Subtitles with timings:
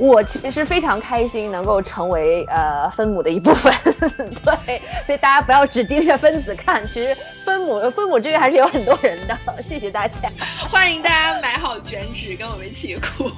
[0.00, 3.70] 我其实非常开心能够成为呃分母的一部分，
[4.42, 7.14] 对，所以大家不要只盯着分子看，其实
[7.44, 10.30] 分母分母这边还是有很多人的，谢谢大家，
[10.70, 13.30] 欢迎大家买好卷纸跟我们一起哭。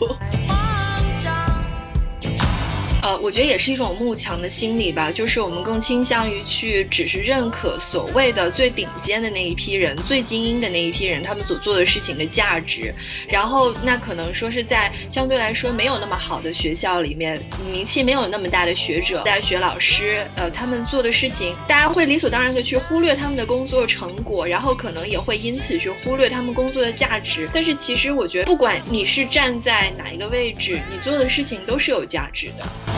[3.03, 12.95] 呃，我觉得也是一种慕强的心理吧，就是我们更倾向于去只是认可所谓的最顶尖的那一批人、最精英的那一批人他们所做的事情的价值，
[13.29, 17.43] 然后那可能说是在相对来说没有那么好的学校里面，
[17.73, 27.49] 名气没有那么大的学者、大学老师，呃，他们做的事情，大家会理所当然的去忽略他们的工作成果，然后可能也会因此去忽略他们工作的价值。
[27.53, 32.92] 但是其实我觉得，不管你是站在哪一个位置，你做的事情都是有价值的。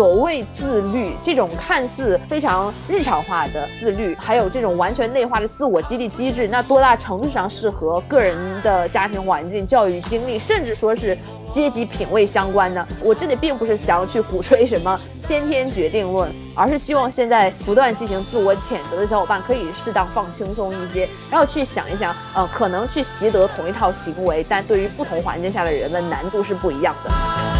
[0.00, 11.14] 所谓自律，这种看似非常日常化的自律，还有这种完全内化的自我激励机制，那多大程度上是和个人的家庭环境、教育经历，甚至说是
[11.50, 12.86] 阶级品位相关呢？
[13.02, 27.59] 我这里并不是想要去鼓吹什么先天决定论，而是希望现在不断进行自我谴责的小伙伴可以适当放轻松一些，然后去想一想，呃，可能去习得同一套行为，但对于不同环境下的人们，难度是不一样的。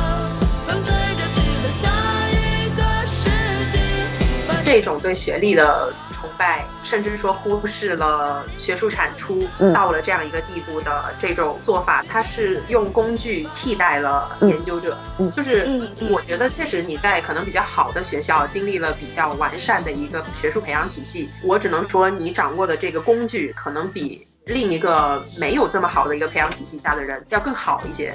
[4.70, 14.96] 这种对学历的崇拜，甚至说忽视了学术产出，到了这样一个地步的这种做法，它是用工具替代了研究者。
[15.34, 15.68] 就是
[16.08, 28.14] 我觉得确实你在可能比较好的学校经历了比较完善的一个学术培养体系，我只能说你掌握的这个工具可能比另一个没有这么好的一个培养体系下的人要更好一些。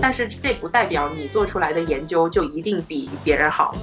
[0.00, 3.74] 但是这不代表你做出来的研究就一定比别人好。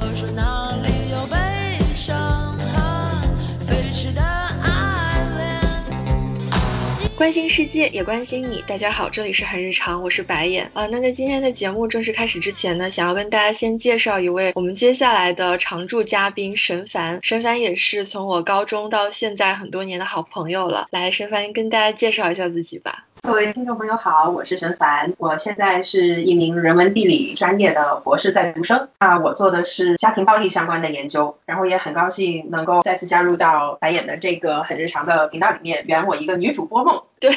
[7.16, 8.64] 关心世界，也关心你。
[8.66, 10.88] 大家好，这里是很日常，我是白眼啊。
[10.88, 17.20] 那在今天的节目正式开始之前呢，想要跟大家先介绍一位我们接下来的常驻嘉宾沈凡。
[17.22, 20.88] 沈凡也是从我高中到现在很多年的好朋友了。
[20.92, 23.08] 来，沈凡跟大家介绍一下自己吧。
[23.30, 37.04] 各位听众朋友好，我是陈凡，我现在是一名人文地理专业的博士在读生那，我做的是家庭暴力相关的研究，然后也很高兴能够再次加入到白眼的这个很日常的频道里面，圆我一个女主播梦。
[37.20, 37.32] 对，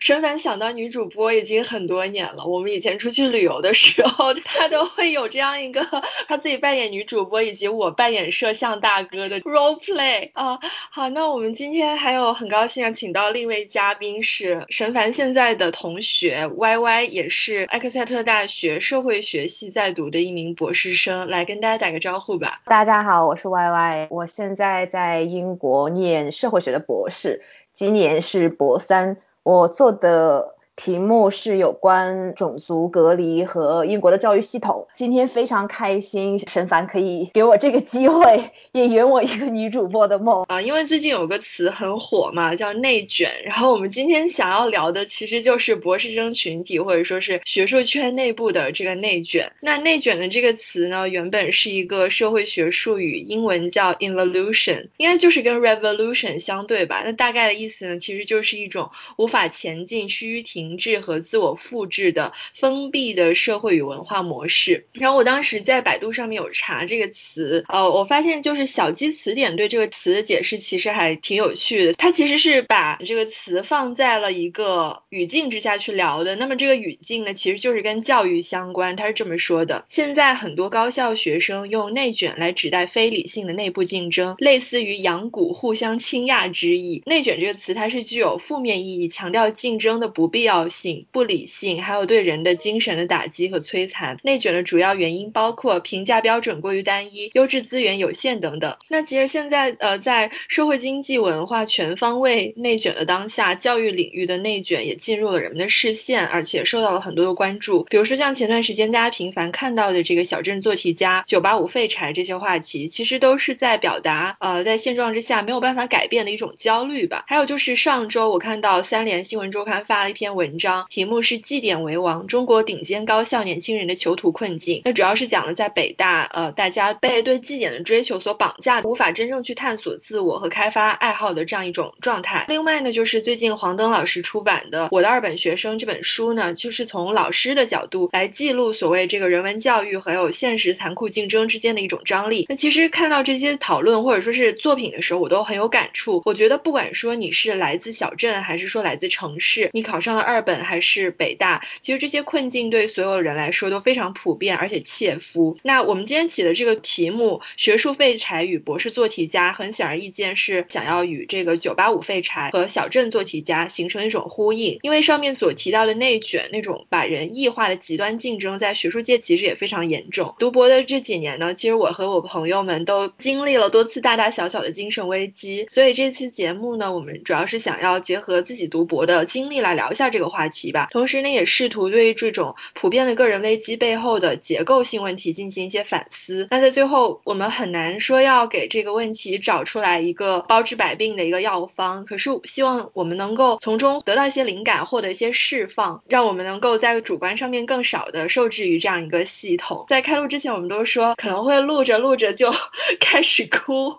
[0.00, 2.46] 沈凡想当女主播已经很多年了。
[2.46, 5.84] 我们以前出去旅游的时候， 他都会有这样一个
[6.26, 10.58] 他自己扮演女主播，以及我扮演摄像大哥的 role play 啊。
[10.90, 22.60] 好，那我们今天还有很高兴啊，请到另一位嘉宾是沈凡现在的同学 Y Y，也是埃克塞特大学社会学系在读的一名博士生，来跟大家打个招呼吧。
[22.66, 27.42] 大家好，我是 Y Y，我现在在英国念社会学的博士。
[27.80, 30.54] 今年是博三，我做的。
[30.80, 34.88] 题目是有关种族隔离和英国的教育系统。
[34.94, 40.62] 今天非常开心，沈凡可以给我这个机会， 也圆我一个女主播的梦啊！
[40.62, 43.30] 因为最近有个词很火嘛，叫内卷。
[43.44, 49.52] 然后我们今天想要聊的其实就是博士生群体或者说是学术圈内部的这个内卷。
[49.60, 57.02] 那内卷的这个词呢，原本是一个社会学术语，英文叫 involution，应该就是跟 revolution 相对吧？
[57.04, 60.69] 那大概的意思呢，其实就是一种无法前进、趋于停。
[60.78, 64.86] 制和自我复制的封闭的社会与文化模式。
[64.92, 71.92] 然后我当时在百度上面有查这个词，呃，我发现就是小鸡词典对这个词的解释其实还挺有趣的。
[71.94, 76.36] 它其实是把这个词放在了一个语境之下去聊的。
[76.36, 78.96] 那么这个语境呢，其实就是跟教育相关。
[78.96, 87.02] 它是这么说的：现在很多高校学生用内卷来指代非理性的内部竞争，类似于养蛊互相倾轧之意。
[87.06, 90.59] 内卷这个词它是具有负面意义，强调竞争的不必要。
[90.68, 94.18] 性不理性，还有对人的精神的打击和摧残。
[94.22, 98.76] 内卷的主要原因包括评价标准过于单一、优质资源有限等等。
[98.88, 107.84] 那其实现在呃，在社会经济文化全方位内卷的当下，教育领域的内卷也进入了人们的视线，而且受到了很多的关注。
[107.84, 117.24] 比如说像前段时间大家频繁看到的这个小镇做题家、九八五废柴这些话题，其实都是在表达呃，在现状之下没有办法改变的一种焦虑吧。
[117.28, 120.39] 还有就是上周我看到三联新闻周刊发了一篇文。
[120.40, 124.80] 文章题目是绩点为王，中国顶尖高校年轻人的囚徒困境。
[124.86, 132.46] 那主要是讲了在北大，呃，大家被对绩点的追求所绑架，无法真正去探索自我和开发爱好的这样一种状态。
[132.48, 142.46] 另外呢，就是最近黄登老师出版的《我的二本学生》这本书呢，就是从老师的角度来记录所谓这个人文教育还有现实残酷竞争之间的一种张力。
[142.48, 146.22] 那其实看到这些讨论或者说是作品的时候，我都很有感触。
[146.24, 150.40] 我觉得不管说你是来自小镇还是说来自城市，你考上了二。
[150.40, 155.58] 本还是北大，其实这些困境对所有人来说都非常普遍而且切肤。
[155.62, 164.78] 那我们今天起的这个题目“学术废柴与博士做题家”，很显而易见是想要与这个九八五废柴和小镇做题家形成一种呼应。
[164.80, 170.34] 因为上面所提到的内卷那种把人异化的极端竞争，在学术界其实也非常严重。
[170.38, 180.88] 读博的这几年呢，其实我和我朋友们都经历了多次大大小小的精神危机，所以这期节目呢，我们主要是想要结合自己读博的经历来聊一下这个话题吧。
[180.92, 186.46] 同时呢，也试图对这种普遍的个人危机背后的结构性问题进行一些反思。
[186.50, 199.86] 那在最后，我们很难说要给这个问题找出来一个包治百病的一个药方，可是希望我们能够从中得到一些灵感，获得一些释放，让我们能够在主观上面更少的受制于这样一个系统。
[199.88, 202.52] 在开录之前，我们都说可能会录着录着就
[203.00, 203.94] 开始哭。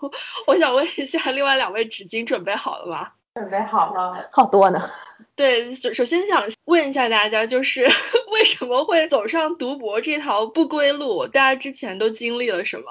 [0.48, 3.10] 我想问一下，另外两位纸巾准备好了吗？
[3.34, 4.90] 准备好了，好多呢。
[5.36, 7.88] 对，首首先想问一下大家，就是
[8.34, 11.28] 为什么会走上读博这条不归路？
[11.28, 12.84] 大家之前都经历了什么？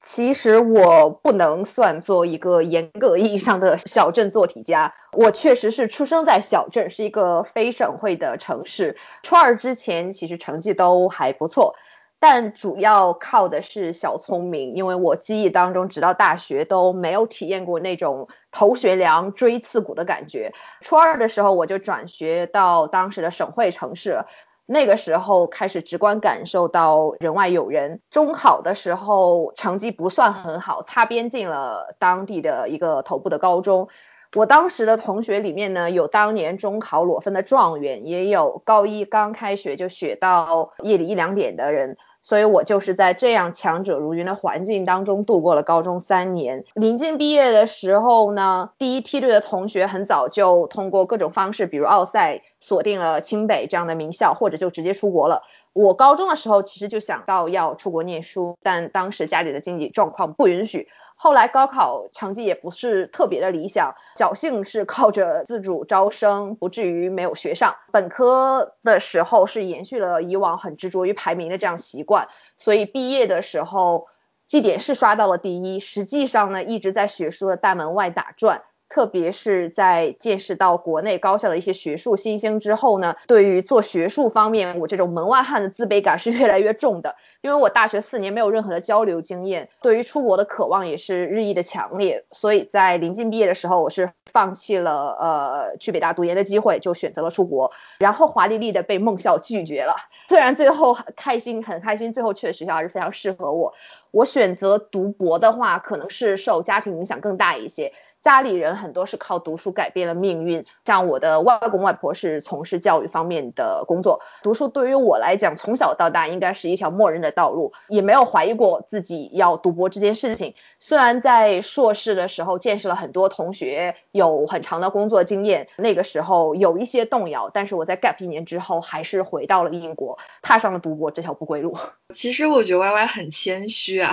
[0.00, 8.96] 其实我不能算作一个严格意义上的小镇做题家，我确实是出生在小镇，是一个非省会的城市。
[9.22, 11.76] 初二之前，其实成绩都还不错。
[12.22, 20.52] 但主要靠的是小聪明，因为我记忆当中，直到大学都没有体验过那种头悬梁锥刺股的感觉。
[20.82, 24.24] 初二的时候，我就转学到当时的省会城市，
[24.66, 28.00] 那个时候开始直观感受到人外有人。
[28.08, 33.88] 中考的时候成绩不算很好，擦边进了当地的一个头部的高中。
[34.36, 41.98] 我当时的同学里面呢，有当年中考裸分的状元，也有高一刚开学就学到夜里一两点的人。
[42.22, 46.64] 所以我就是在这样强者如云的环境当中度过了高中三年。
[46.74, 55.42] 临近毕业的时候呢，第一梯队的同学很早就通过各种方式，比如奥赛，锁定了清北这样的名校，或者就直接出国了。
[55.72, 60.88] 我高中的时候其实就想到要出国念书，但当时家里的经济状况不允许。
[61.22, 67.76] 后来高考成绩也不是特别的理想，侥幸是靠着自主招生，不至于没有学上。
[67.92, 72.26] 本科的时候是延续了以往很执着于排名的这样习惯，
[72.56, 74.08] 所以毕业的时候
[74.48, 78.62] 绩点是刷到了第一，实际上呢一直在学术的大门外打转。
[78.92, 87.16] 特别是在见识到国内高校的一些学术新星之后呢，对于做学术方面，我这种门外汉的自卑感是越来越重的。
[87.40, 92.26] 因为我大学四年没有任何的交流经验，对于出国的渴望也是日益的强烈。
[92.32, 99.96] 所以在临近毕业的时候，我是放弃了呃去北大读研的机会，就选择了出国，然后华丽丽的被梦校拒绝了。
[100.28, 103.72] 虽然最后开心很开心，最后去的学校还是非常适合我。
[104.10, 107.94] 我选择读博的话，可能是受家庭影响更大一些。
[108.22, 120.54] 家里人很多是靠读书改变了命运，像我的外公外婆是从事教育方面的工作，读书对于我来讲从小到大应该是一条默认的道路，也没有怀疑过自己要读博这件事情。
[120.78, 131.76] 虽然在硕士的时候见识了很多同学有很长的工作经验，那个时候有一些动摇，但是我在 gap 一年之后还是回到了英国，踏上了读博这条不归路。
[132.14, 134.12] 其实我觉得 Y Y 很谦虚啊，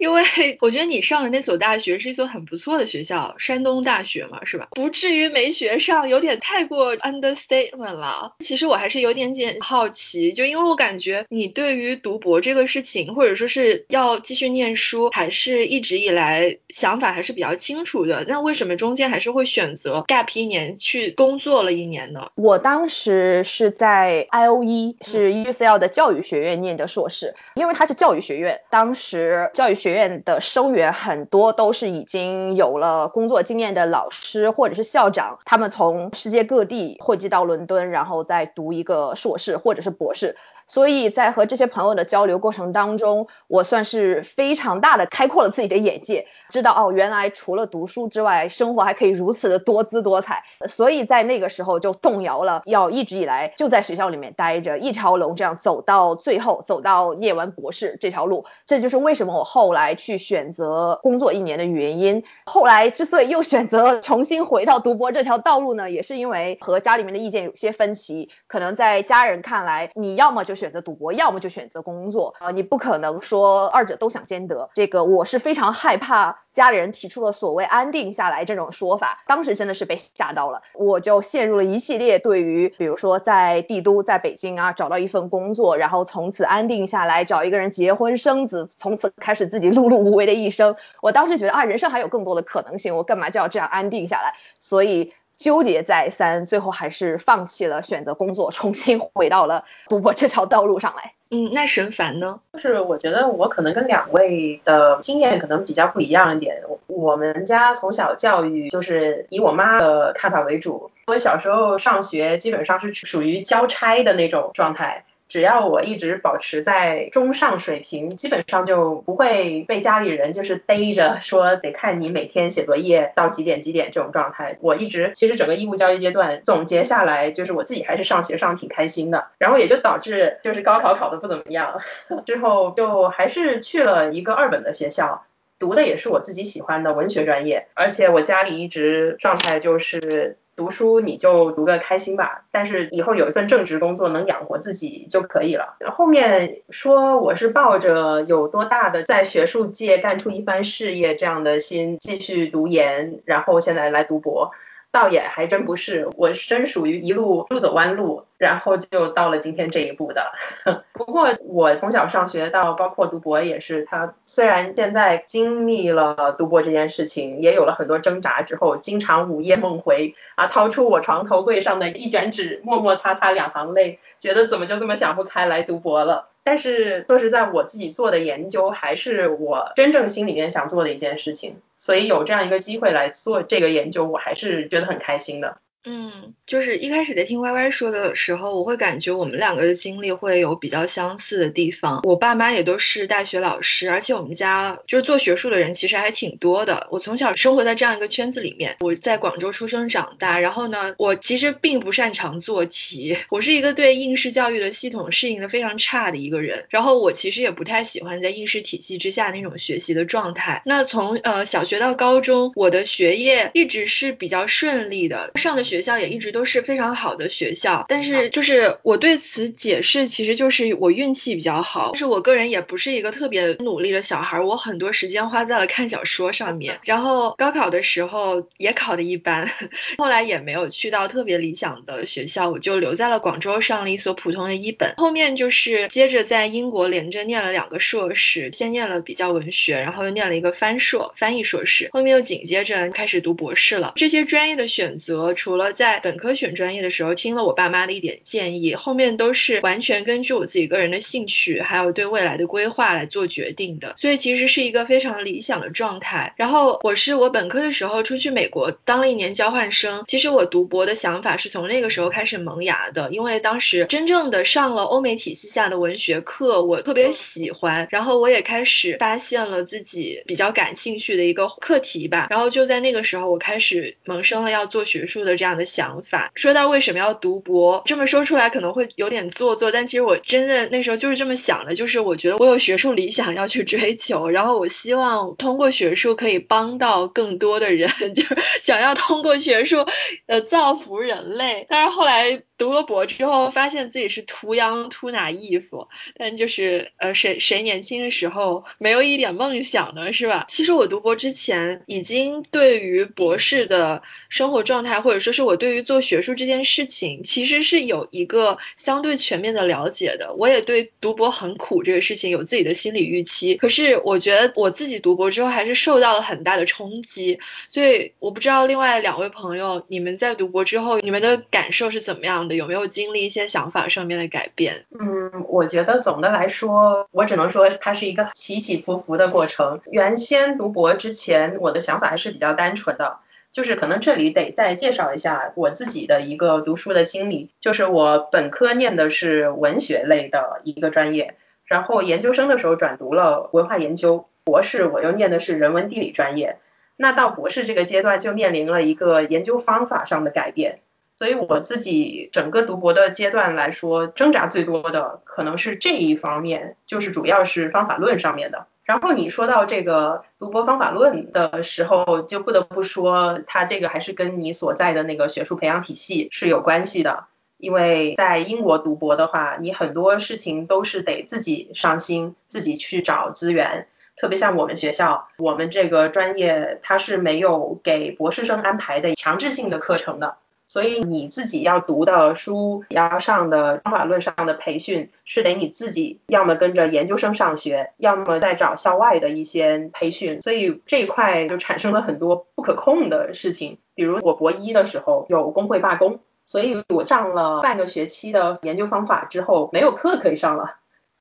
[0.00, 0.24] 因为
[0.60, 3.36] 我觉得你上的那所大学是一所很不错的学校。
[3.44, 4.68] 山东大学嘛，是吧？
[4.70, 8.32] 不至于没学上，有点太过 understatement 了。
[8.38, 18.24] 其实我还是有点点好奇，就因为我感觉你对于读博这个事情，或者说是要继续念书，还是一直以来想法还是比较清楚的。
[18.26, 22.30] 那为什么中间还是会选择 gap 一年去工作了一年呢？
[22.36, 33.33] 我当时是在 I O E，是 UCL 的教育学院念的硕士，因为它是教育学院，当时教育学院的生源很多都是已经有了工作。
[33.34, 40.36] 做经验的老师或者是校长，他们从世界各地汇集到伦敦，然后再读一个硕士或者是博士。
[40.68, 50.42] 所以在和这些朋友的交流过程当中，我算是非常大的开阔了自己的眼界，知道哦，原来除了读书之外，生活还可以如此的多姿多彩。
[50.68, 58.44] 所以在那个时候就动摇了要一直以来就在学校里面待着，一条龙这样走到最后，走到念完博士这条路。
[58.66, 62.24] 这就是为什么我后来去选择工作一年的原因。
[62.46, 68.30] 后来之所以又选择重新回到读博这条道路呢，也是因为和家里面的意见有些分歧。
[68.46, 74.70] 可能在家人看来，你要么就选择赌博，要么就选择工作，呃，你不可能说二者都想兼得。
[74.74, 90.76] 这个我是非常害怕家里人提出了所谓安定下来这种说法，当时真的是被吓到了，我就陷入了一系列对于，比如说在帝都，在北京啊，找到一份工作，然后从此安定下来，找一个人结婚生子，从此开始自己碌碌无为的一生。
[91.00, 94.34] 我当时觉得啊，人生还有更多的可能性，我干嘛就要这样安定下来？
[94.58, 95.12] 所以。
[95.36, 101.14] 纠结再三，最后还是放弃了选择工作，重新回到了读博这条道路上来。
[101.34, 102.38] 嗯，那神烦呢？
[102.52, 106.62] 就是我觉得我可能跟两位的经验可能比较不一样一点。
[106.86, 115.04] 我们家从小教育就是以我妈的看法为主，我小时候上学基本上是属于交差的那种状态。
[115.28, 124.58] 只要我一直保持在中上水平，基本上就不会被家里人就是逮着说得看你每天写作业到几点几点这种状态。
[124.60, 131.80] 我一直其实整个义务教育阶段总结下来，就是我自己还是上学上挺开心的，然后也就导致就是高考考得不怎么样，
[132.26, 135.24] 之后就还是去了一个二本的学校，
[135.58, 140.36] 读的也是我自己喜欢的文学专业，而且我家里一直状态就是。
[140.56, 145.76] 读书你就读个开心吧，但是以后有一份正职工作能养活自己就可以了。
[145.92, 154.52] 后面说我是抱着有多大的在学术界干出一番事业这样的心继续读研，然后现在来读博。
[154.94, 160.30] 倒也还真不是，我真属于一路路走弯路，然后就到了今天这一步的。
[160.94, 176.28] 不过我从小上学到包括读博也是，他虽然现在经历了读博这件事情，也有了很多挣扎之后，经常午夜梦回啊，掏出我床头柜上的一卷纸，默默擦擦两行泪，觉得怎么就这么想不开来读博了。
[176.44, 185.56] 但是说实在，我自己做的研究还是我真正心里面想做的一件事情，所以有这样一个机会来做这个研究，我还是觉得很开心的。
[185.86, 192.00] 嗯，就是一开始在听 Y Y 说的时候，我会感觉我们两个的经历会有比较相似的地方。
[192.04, 196.88] 我爸妈也都是大学老师，而且我们家就是做学术的人其实还挺多的。
[196.90, 200.40] 我从小生活在这样一个圈子里面，我在广州出生长大。
[200.40, 206.64] 然后呢，我其实并不擅长做题，我是一个对应试教育的系统适应的非常差的一个人。
[206.70, 210.62] 然后我其实也不太喜欢在应试体系之下那种学习的状态。
[210.64, 215.73] 那从呃小学到高中，我的学业一直是比较顺利的，上的学。
[215.74, 221.90] 学校也一直都是非常好的学校，但是就是我对此解释，其实就是我运气比较好。
[221.92, 226.78] 但是我个人也不是一个特别努力的小孩，我很多时间花在了看小说上面。
[226.86, 229.50] 然后高考的时候也考的一般，
[229.98, 234.94] 后来也没有去到特别理想的学校，我就留在了广州上了一所普通的一本。
[234.96, 243.92] 后面就是接着在英国连着念了两个硕士，先念了比较文学，然后又念了一个翻硕翻译硕士，后面又紧接着开始读博士了。
[243.96, 256.34] 这些专业的选择，除了在本科选专业的时候，听了我爸妈的一点建议，后面都是完全根据我自己个人的兴趣，还有对未来的规划来做决定的，所以其实是一个非常理想的状态。
[256.36, 275.53] 然后我是我本科的时候出去美国当了一年交换生，其实我读博的想法是从那个时候开始萌芽的，因为当时真正的上了欧美体系下的文学课，我特别喜欢，然后我也开始发现了自己比较感兴趣的一个课题吧，然后就在那个时候，我开始萌生了要做学术的这样。
[275.56, 289.86] 的想法，说到为什么要读博，这么说出来可能会有点做作，但其实我真的那时候就是这么想的，就是我觉得我有学术理想要去追求，然后我希望通过学术可以帮到更多的人， 就是想要通过学术
[290.26, 292.42] 呃造福人类，但是后来。
[292.56, 300.44] 读了博之后，发现自己是图央图哪衣服，但就是呃，谁谁年轻的时候没有一点梦想呢，是吧？
[300.48, 310.34] 其实我读博之前，已经对于博士的生活状态，或者说是我对于做学术这件事情，其实是有一个相对全面的了解的。
[310.34, 313.54] 我也对读博很苦这个事情有自己的心理预期。
[313.54, 317.38] 可是我觉得我自己读博之后，还是受到了很大的冲击。
[317.68, 322.54] 所以我不知道另外两位朋友，你们在读博之后，你们的感受是怎么样的？
[322.54, 324.84] 有没有经历一些想法上面的改变？
[324.98, 329.80] 嗯，我觉得总的来说，我只能说它是一个起起伏伏的过程。
[329.90, 333.18] 原先读博之前，我的想法还是比较单纯的，
[333.54, 337.52] 就是可能这里得再介绍一下我自己的一个读书的经历。
[337.60, 346.58] 就是我本科念的是文学类的一个专业，然后研究生的时候转读了文化研究，博士我又念的是人文地理专业。
[346.96, 350.80] 那到博士这个阶段，就面临了一个研究方法上的改变。
[351.16, 358.66] 所以我自己整个读博的阶段来说，挣扎最多的可能是这一方面，就是主要是方法论上面的。
[358.84, 367.24] 然后你说到这个读博方法论的时候，就不得不说，它这个还是跟你所在的那个学术培养体系是有关系的。
[367.56, 373.86] 因为在英国读博的话，你很多事情都是得自己上心，自己去找资源。
[374.16, 380.36] 特别像我们学校，我们这个专业它是没有给博士生安排的强制性的课程的。
[380.66, 390.40] 所以你自己要读的书，要上的方法论上的培训，是得你自己要么跟着研究生上学，要么再找校外的一些培训。
[390.42, 400.76] 所以这一块就产生了很多不可控的事情，比如我博一的时候有工会罢工，所以我上了半个学期的研究方法之后，没有课可以上了。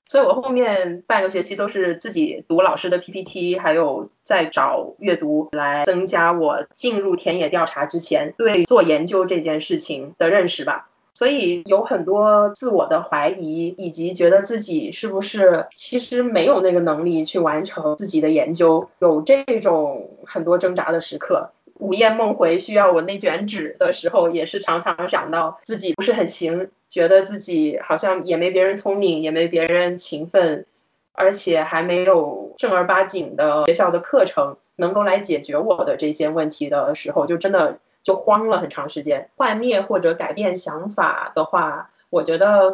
[0.05, 10.89] 所以我后面半个学期都是自己读老师的 PPT，还有在找阅读来增加我进入田野调查之前对做研究这件事情的认识吧。
[11.15, 21.51] 所以有很多自我的怀疑，以及觉得自己是不是其实没有那个能力去完成自己的研究，有这种很多挣扎的时刻。
[21.83, 30.65] 午夜梦回需要我那卷纸的时候，也是常常想到自己不是很行，觉得自己好像也没别人聪明，也没别人勤奋，
[31.11, 39.29] 而且还没有正儿八经的学校的课程能够来解决我的这些问题的时候，就真的就慌了很长时间。
[39.35, 42.71] 幻灭或者改变想法的话，我觉得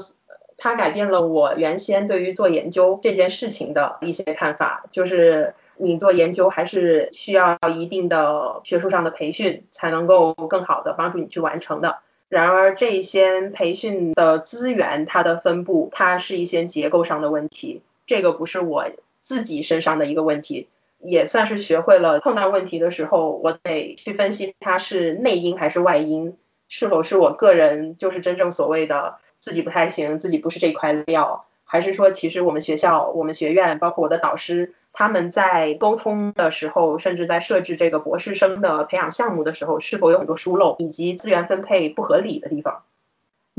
[0.56, 5.56] 它改变了我原先对于做研究这件事情的一些看法，就是。
[5.82, 12.00] 你做研究还是需要一定的学术上的培训，才能够更好的帮助你去完成的。
[12.28, 17.82] 然而，这些培训的资源，它的分布，它是一些结构上的问题。
[18.06, 18.86] 这个不是我
[19.22, 20.68] 自己身上的一个问题，
[21.00, 26.36] 也算是学会了碰到问题的时候，我得去分析它是内因还是外因，
[26.68, 34.74] 是否是我个人就是真正所谓的自己不太行，自己不是这块料，还是说其实我们学校、我们学院，包括我的导师。
[35.00, 42.84] 他们在沟通的时候，甚至在设置这个博士生的培养项目的时候，是否有很多疏漏，以及资源分配不合理的地方？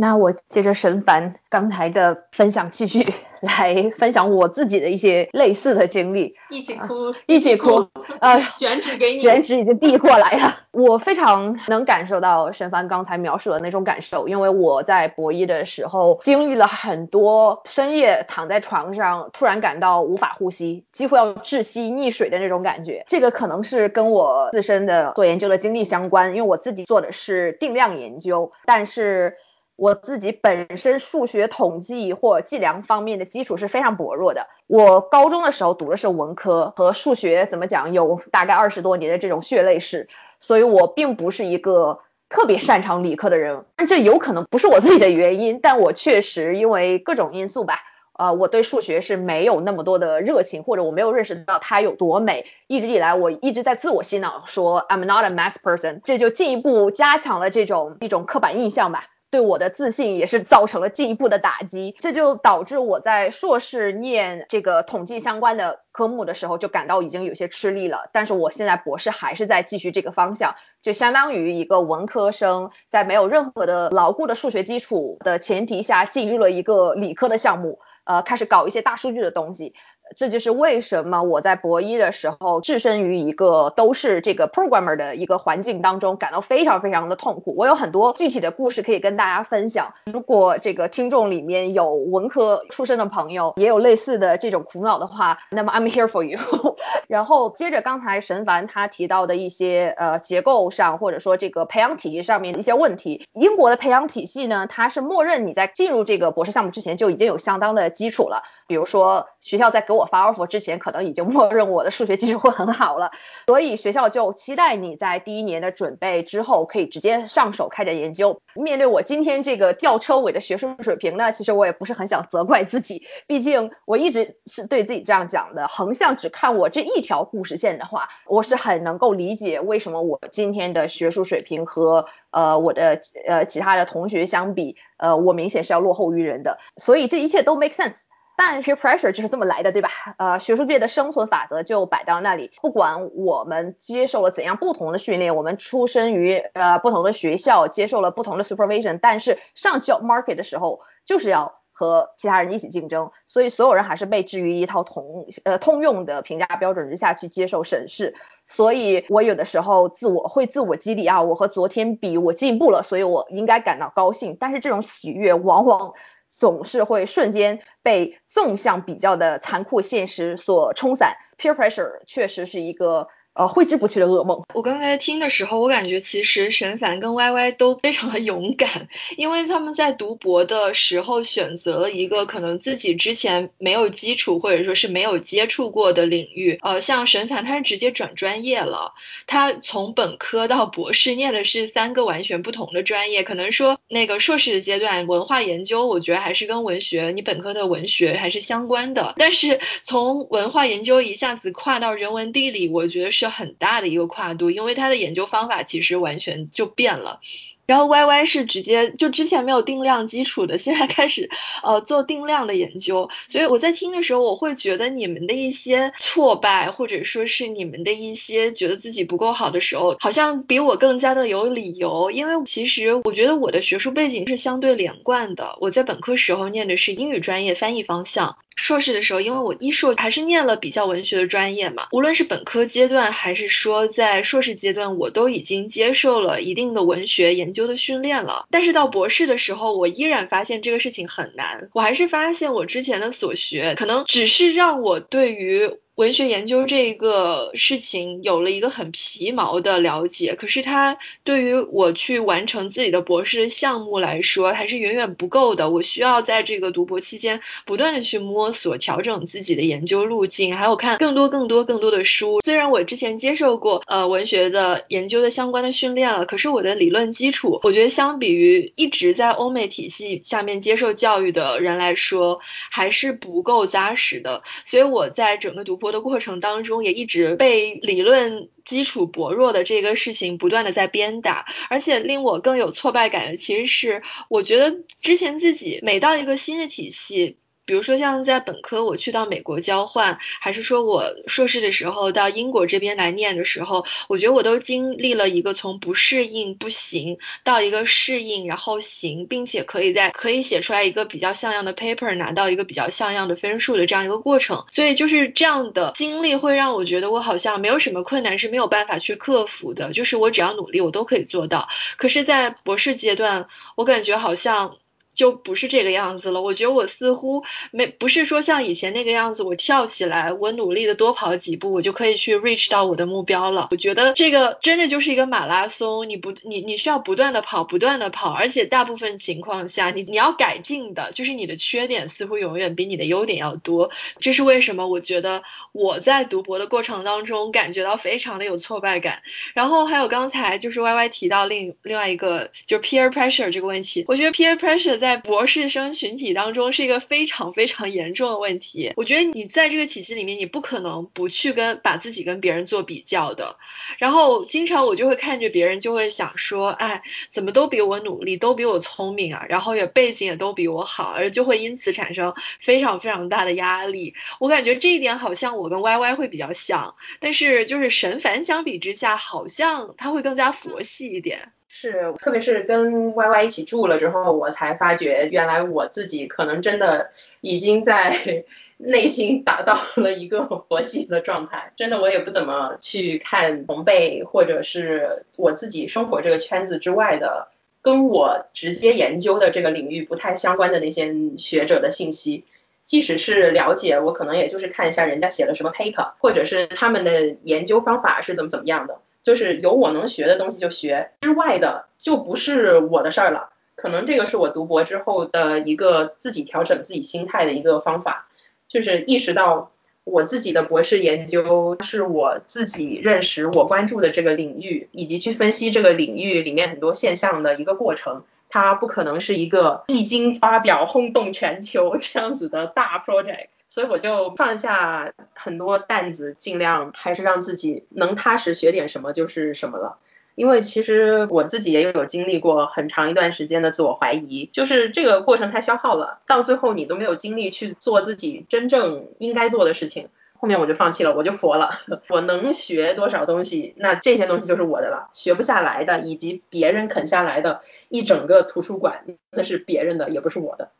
[0.01, 3.07] 那我接着沈凡刚才的分享继续。
[3.41, 7.89] 来分享我自己的一些类似的经历，一起哭，一起哭，
[8.21, 10.55] 呃，卷纸给你，卷纸已经递过来了。
[10.73, 23.05] 我非常能感受到沈凡刚才描述的那种感受，因为我在博一的时候经历了很多深夜躺在床上，突然感到无法呼吸，几乎要窒息溺水的那种感觉。
[23.07, 29.39] 这个可能是跟我自身的做研究的经历相关，因为我自己做的是定量研究，但是。
[29.81, 34.47] 我自己本身数学统计或计量方面的基础是非常薄弱的。
[34.67, 43.65] 我高中的时候读的是文科，和数学怎么讲有大概二十多年的这种血泪史，所以我并不是一个特别擅长理科的人。
[43.77, 47.77] 但这有可能不是我自己的原因，但我确实因为各种因素吧，
[48.19, 52.45] 呃，我对数学是没有那么多的热情，或者我没有认识到它有多美。
[52.67, 59.07] 一直以来，我一直在自我洗脑说 I'm not a math person，这就进一步加强了这种一种刻板印象吧。
[59.31, 68.11] 对我的自信也是造成了进一步的打击，这就导致我在硕士念这个统计相关的科目的时候，就感到已经有些吃力了。
[68.13, 79.75] 但是我现在博士还是在继续这个方向，就相当于一个文科生在没有任何的牢固的数学基础的前提下，进入了一个理科的项目，呃，开始搞一些大数据的东西。
[80.17, 87.55] 这就是为什么我在博一的时候置身于一个都是这个 programmer 的一个环境当中，感到非常非常的痛苦。
[87.57, 89.95] 我有很多具体的故事可以跟大家分享。
[90.13, 96.41] 如果这个听众里面有文科出身的朋友，也有类似的这种苦恼的话，那么 I'm here for you。
[97.07, 110.00] 然后接着刚才神凡他提到的一些呃结构上或者说这个培养体系上面的一些问题，英国的培养体系呢，它是默认你在进入这个博士项目之前就已经有相当的基础了，比如说学校在给我。
[110.01, 113.13] 我发 offer 之前，可能已经默认我的数学基础会很好了，
[113.47, 118.41] 所以学校就期待你在第一年的准备之后，可以直接上手开展研究。
[118.55, 136.59] 面对我今天这个吊车尾的学术水平呢，其实我也不是很想责怪自己，毕竟我一直是对自己这样讲的：横向只看我这一条故事线的话，我是很能够理解为什么我今天的学术水平和呃我的呃其他的同学相比，呃我明显是要落后于人的。
[136.79, 137.97] 所以这一切都 make sense。
[138.43, 139.91] 但 peer pressure 就是这么来的，对吧？
[140.17, 158.15] 呃，学术界的生存法则就摆到那里，不管我们接受了怎样不同的训练，我们出生于呃不同的学校，接受了不同的 supervision，但是上 job market 的时候就是要和其他人一起竞争，所以所有人还是被置于一套同呃通用的评价标准之下去接受审视。
[158.47, 164.39] 所以我有的时候自我会自我激励啊，我和昨天比我进步了，所以我应该感到高兴。
[164.41, 165.93] 但是这种喜悦往往。
[166.31, 171.17] 总是会瞬间被纵向比较的残酷现实所冲散。
[171.37, 174.43] Peer pressure 确实是一个呃挥之不去的噩梦。
[174.55, 186.59] 我刚才听的时候，我感觉其实沈凡跟 Y Y 都非常的勇敢，因为他们在读博的时候选择了一个可能自己之前没有基础或者说是没有接触过的领域。
[186.63, 188.95] 呃，像沈凡他是直接转专业了，
[189.27, 193.23] 他从本科到博士念的是三个完全不同的专业。
[193.23, 207.21] 可能说那个硕士的阶段文化研究，我觉得还是跟文学你本科的文学还是相关的，但是从文化研究一下子跨到人文地理，我觉得是是很大的一个跨度，因为他的研究方法其实完全就变了。
[207.67, 211.31] 然后 Y Y 是直接就之前没有定量基础的，现在开始
[211.63, 228.37] 呃做定量的研究，所以我在听的时候，我会觉得你们的一些挫败，或者说是你们的一些觉得自己不够好的时候，好像比我更加的有理由，因为其实我觉得我的学术背景是相对连贯的，我在本科时候念的是英语专业翻译方向。
[228.57, 238.47] 硕士的时候，因为我一硕还是念了比较文学的专业嘛，无论是本科阶段还是说在硕士阶段，我都已经接受了一定的文学研究的训练了。
[238.51, 241.69] 但是到博士的时候，我依然发现这个事情很难。
[241.73, 245.71] 我还是发现我之前的所学，可能只是让我对于。
[245.97, 255.69] 文学研究这个事情有了一个很皮毛的了解，可是它对于我去完成自己的博士项目来说还是远远不够的。
[255.69, 262.41] 我需要在这个读博期间不断的去摸索、调整自己的研究路径，还有看更多、更多、更多的书。
[262.43, 274.45] 虽然我之前接受过呃文学的研究的相关的训练了，可是我的理论基础，我觉得相比于一直在欧美体系下面接受教育的人来说，还是不够扎实的。
[274.65, 275.90] 所以我在整个读博。
[275.93, 287.37] 的过程当中，也一直被理论基础薄弱的这个事情不断的在鞭打，而且令我更有挫败感的，其实是我觉得之前自己每到一个新的体系。
[287.71, 304.65] 比如说像在本科我去到美国交换，还是说我硕士的时候到英国这边来念的时候，我觉得我都经历了一个从不适应不行到一个适应然后行，并且可以在可以写出来一个比较像样的 paper，拿到一个比较像样的分数的这样一个过程。
[304.73, 311.69] 所以就是这样的经历会让我觉得我好像没有什么困难是没有办法去克服的，就是我只要努力我都可以做到。
[311.99, 314.75] 可是，在博士阶段，我感觉好像。
[315.13, 316.43] 就不是这个样子了。
[316.43, 323.69] 我觉得我似乎没不是说像以前那个样子，我跳起来，我努力的多跑几步，我就可以去 reach 到我的目标了。
[323.71, 333.91] 我觉得这个真的就是一个马拉松，你不你你需要不断的跑，不断的跑，而且大部分情况下，你你要改进的，就是你的缺点似乎永远比你的优点要多。
[334.21, 334.89] 这是为什么？
[334.89, 335.43] 我觉得
[335.73, 339.23] 我在读博的过程当中感觉到非常的有挫败感。
[339.55, 348.93] 然后还有刚才就是 Y Y 提到另另外一个就是 peer pressure 这个问题，我觉得 peer pressure 在博士生群体当中是一个非常非常严重的问题。
[348.97, 353.57] 我觉得你在这个体系里面，你不可能不去跟把自己跟别人做比较的。
[353.99, 364.15] 然后经常我就会看着别人，就会想说，哎，怎么都比我努力，都比我聪明啊，然后也背景也都比我好，而就会因此产生非常非常大的压力。
[364.39, 371.53] 我感觉这一点好像我跟 Y Y 会比较像，但是就是神凡相比之下，好像他会更加佛系一点。
[371.73, 378.45] 是，特别是跟 Y Y 一起住了之后，我才发觉原来我自己可能真的已经在
[378.77, 381.73] 内心达到了一个佛系的状态。
[381.77, 387.49] 真的，我也不怎么去看同辈或者是我自己生活这个圈子之外的，
[387.83, 392.45] 跟我直接研究的这个领域不太相关的那些学者的信息。
[392.85, 398.99] 即使是了解，我可能也就是看一下人家写了什么 paper，或者是他们的研究方法是怎么怎么样的。
[399.23, 403.51] 就是有我能学的东西就学，之外的就不是我的事儿了。
[403.75, 408.29] 可能这个是我读博之后的一个自己调整自己心态的一个方法，
[408.69, 409.71] 就是意识到
[410.05, 418.23] 我自己的博士研究是我自己认识我关注的这个领域，以及去分析这个领域里面很多现象的一个过程。
[418.53, 423.47] 它不可能是一个一经发表轰动全球这样子的大 project。
[423.71, 429.97] 所以我就放下很多担子，尽量还是让自己能踏实学点什么就是什么了。
[430.35, 440.09] 因为其实我自己也有经历过很长一段时间的自我怀疑，就是这个过程太消耗了，到最后你都没有精力去做自己真正应该做的事情。
[440.39, 441.69] 后面我就放弃了，我就佛了。
[442.09, 445.11] 我能学多少东西，那这些东西就是我的了。
[445.13, 450.71] 学不下来的，以及别人啃下来的一整个图书馆，那是别人的，也不是我的。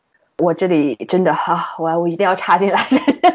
[0.41, 2.79] 我这里真的哈，我我一定要插进来，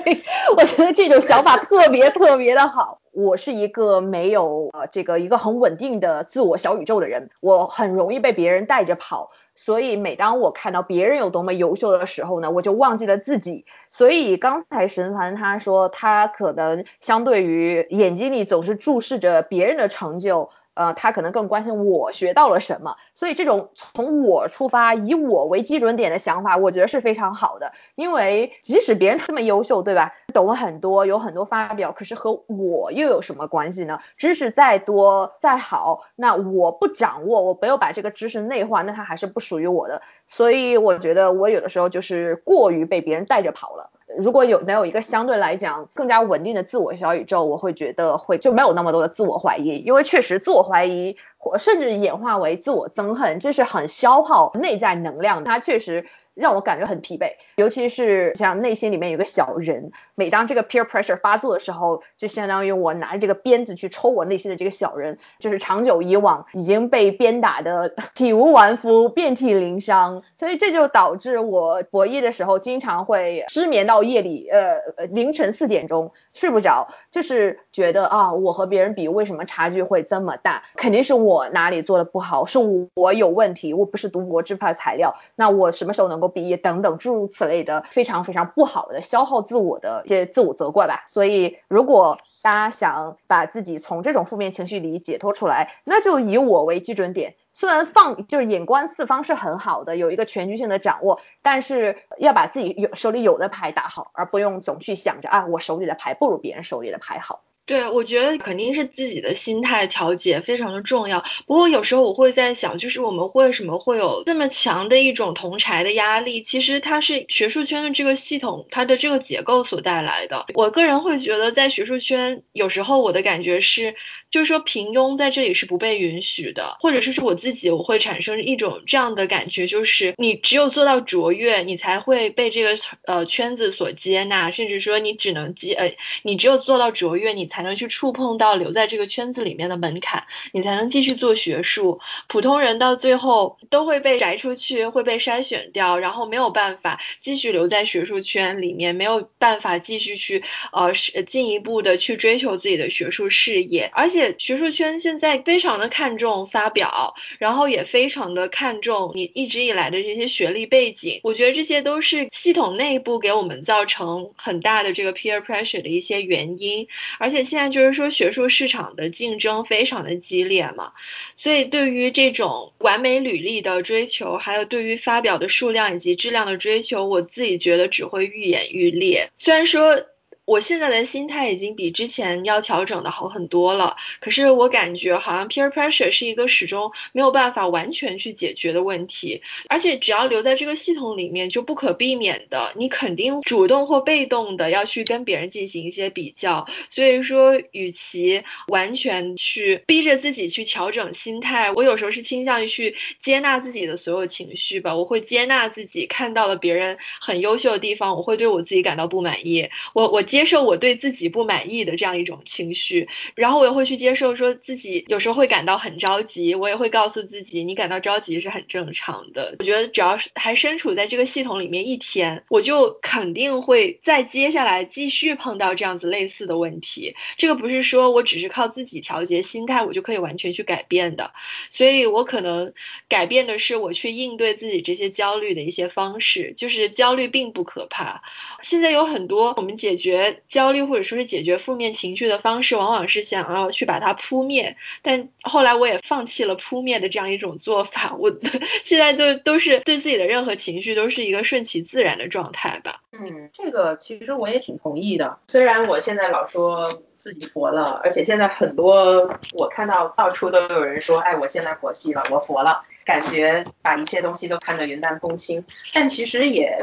[0.59, 2.99] 我觉得这种想法特别特别的好。
[3.13, 9.31] 我是一个没有呃这个一个很稳定的自我小宇宙的人，我很容易被别人带着跑。
[9.55, 13.65] 所以每当我看到别人有多么优秀的时候呢，我就忘记了自己。
[13.91, 20.51] 所以刚才神凡他说，他可能相对于眼睛里总是注视着别人的成就。
[20.77, 27.73] 呃，他可能更关心我学到了什么，所以这种从我出发，以我为基准点的想法，我觉得是非常好的。
[27.95, 30.13] 因为即使别人这么优秀，对吧？
[30.35, 34.01] 懂了很多，有很多发表，可是和我又有什么关系呢？
[34.19, 40.03] 知识再多再好，那我不掌握，我没有把这个知识内化，那它还是不属于我的。
[40.29, 43.91] 所以我觉得我有的时候就是过于被别人带着跑了。
[44.19, 56.07] 如果有能有一个相对来讲更加稳定的自我小宇宙，我会觉得会就没有那么多的自我怀疑，因为确实自我怀疑或甚至演化为自我憎恨，这是很消耗内在能量，它确实。
[56.37, 80.65] 让我感觉很疲惫，尤其是像内心里面有个小人，每当这个 peer pressure 发作的时候，就相当于我拿着这个鞭子去抽我内心的这个小人，就是长久以往已经被鞭打的 体无完肤、遍体鳞伤，所以这就导致我博弈的时候经常会失眠到夜里，呃，凌晨四点钟睡不着，就是觉得啊，我和别人比，为什么差距会这么大？
[80.77, 82.59] 肯定是我哪里做的不好，是
[82.95, 86.26] 我有问题，我不是读博之派材料，那我什么时候能够？
[86.29, 91.05] 毕业等等诸如此类的非常非常不好的消耗自我的一些自我责怪吧。
[91.07, 97.35] 所以如果大家想把自己从这种负面情绪里解脱出来，那就以我为基准点。
[97.53, 107.41] 虽然放就是眼观四方是很好的，有一个全局性的掌握，但是要把自己有手里有的牌打好，而不用总去想着啊我手里的牌不如别人手里的牌好。
[107.67, 111.25] 对，我觉得肯定是自己的心态调节非常的重要。
[111.49, 116.43] 不过有时候我会在想，就是我们为什么会有这么强的一种同柴的压力？
[116.43, 120.47] 其实它是学术圈的这个系统，它的这个结构所带来的。
[120.55, 123.97] 我个人会觉得，在学术圈，有时候我的感觉是，
[124.31, 137.56] 就是说平庸在这里是不被允许的，或者说是我自己，我会产生一种这样的感觉，就是你只有做到卓越，你才会被这个呃圈子所接纳，甚至说你只能接呃，你只有做到卓越，你才。
[137.57, 142.01] 才能去触碰到留在这个圈子里面的门槛，你才能继续做学术。
[142.27, 150.93] 普通人到最后都会被摘出去，会被筛选掉，然后没有办法继续留在学术圈里面，没有办法继续去呃
[151.27, 153.91] 进一步的去追求自己的学术事业。
[153.95, 161.21] 而且学术圈现在非常的看重发表，然后也非常的看重你一直以来的这些学历背景。
[161.23, 166.87] 我觉得这些都是系统内部给我们造成很大的这个 peer pressure 的一些原因，
[167.19, 167.46] 而且。
[167.47, 170.93] 现在就是说，学术市场的竞争非常的激烈嘛，
[171.37, 179.31] 所以对于这种完美履历的追求，还有对于发表的数量以及质量的追求，我自己觉得只会愈演愈烈。
[179.39, 180.05] 虽然说。
[180.47, 196.69] 我现在的心态已经比之前要调整的好很多了，可是我感觉好像 peer pressure 是一个始终没有办法完全去解决的问题，而且只要留在这个系统里面，就不可避免的，你肯定主动或被动的要去跟别人进行一些比较。
[196.91, 204.95] 所以说，与其完全去逼着自己去调整心态，我有时候是倾向于去接纳自己的所有情绪吧。
[204.95, 209.71] 我会接纳自己看到了别人很优秀的地方，我会对我自己感到不满意。
[209.93, 210.23] 我我。
[210.36, 219.57] 接接受我对自己不满意的这样一种情绪，然后我也会去接受，说自己有时候会感到很着急，我也会告诉自己，你感到着急是很正常的。
[219.59, 227.15] 我觉得只要是还身处在这个系统里面一天，我就肯定会在接下来继续碰到这样子类似的问题。
[227.39, 231.33] 这个不是说我只是靠自己调节心态，我就可以完全去改变的。
[231.71, 232.75] 所以我可能
[233.09, 236.53] 改变的是我去应对自己这些焦虑的一些方式。
[236.59, 238.21] 就是焦虑并不可怕，
[238.61, 240.26] 现在有很多我们解决。
[240.49, 244.77] 焦虑或者说是解决负面情绪的方式，往往是想要去把它扑灭。
[245.03, 248.15] 但后来我也放弃了扑灭的这样一种做法。
[248.19, 248.31] 我
[248.85, 253.01] 现在都都是对自己的任何情绪都是一个顺其自然的状态吧。
[253.13, 255.39] 嗯，这个其实我也挺同意的。
[255.49, 265.65] 虽然我现在老说自己佛了，而且现在很多我看到到处都有人说，哎，我现在佛系了，我佛了，感觉把一切东西都看得云淡风轻。
[265.95, 266.79] 但其实也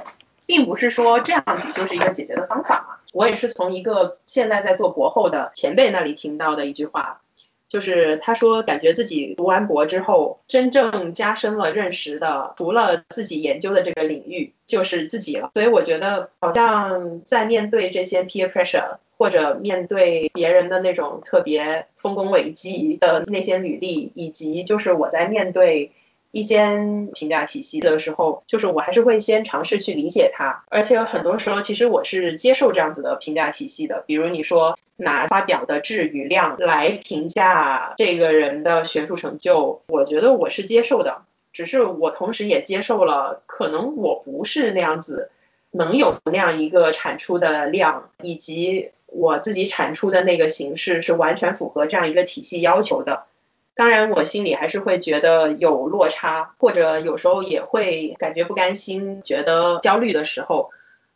[0.48, 2.98] 并不是说这样子就是一个解决的方法嘛。
[3.14, 7.22] 我也是从一个现在在做博后的前辈那里听到的一句话，
[7.70, 15.52] 就是他说感觉自己读完博之后，真正加深了认识的，除了自己研究的这个领域，就是自己了。
[15.54, 25.92] 所以我觉得好像在面对这些 peer pressure，或者面对别人的那种特别丰功伟绩的那些履历，以及就是我在面对。
[26.34, 26.66] 一些
[27.14, 34.04] 评价体系的时候，就是我还是会先尝试去理解它，而且很多时候其实我是接受这样子的评价体系的。
[34.08, 41.22] 比如你说拿发表的质与量来评价这个人的学术成就，我觉得我是接受的。
[41.52, 45.30] 只是我同时也接受了，可能我不是那样子
[45.70, 53.26] 能有那样一个产出的量，以及我自己产出的那个形式是完全符合这样一个体系要求的。
[53.76, 60.70] 当然，我心里还是会觉得有落差，或者有时候也会感觉不甘心、觉得焦虑的时候。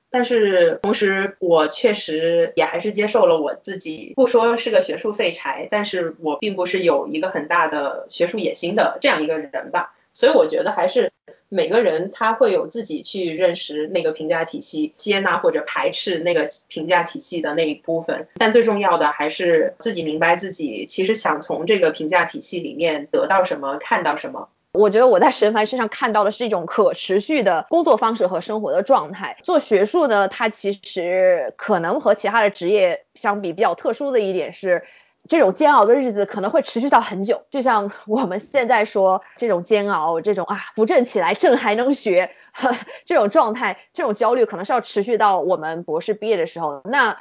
[0.10, 9.94] 但是同时，我确实也还是接受了我自己，不说是个学术废柴，但是我并不是有一个很大的学术野心的这样一个人吧。
[10.14, 11.12] 所以我觉得还是
[11.50, 18.28] 每个人他会有自己去认识那个评价体系、接纳或者排斥那个评价体系的那一部分。
[18.36, 24.50] 但最重要的还是自己明白自己其实想从这个评价体系里面得到什么、看到什么。
[24.74, 29.38] 我觉得我在沈凡身上看到的是一种可持续的工作方式和生活的状态。
[29.42, 34.84] 做学术呢，它其实可能和其他的职业相比比较特殊的一点是，
[35.28, 37.44] 这种煎熬的日子可能会持续到很久。
[37.50, 42.32] 就像 我们现在说这种煎熬，这种啊扶正起来，朕还能学，
[43.06, 46.82] 这种状态，这种焦虑可能是要持续到我们博士毕业的时候。
[46.86, 47.18] 那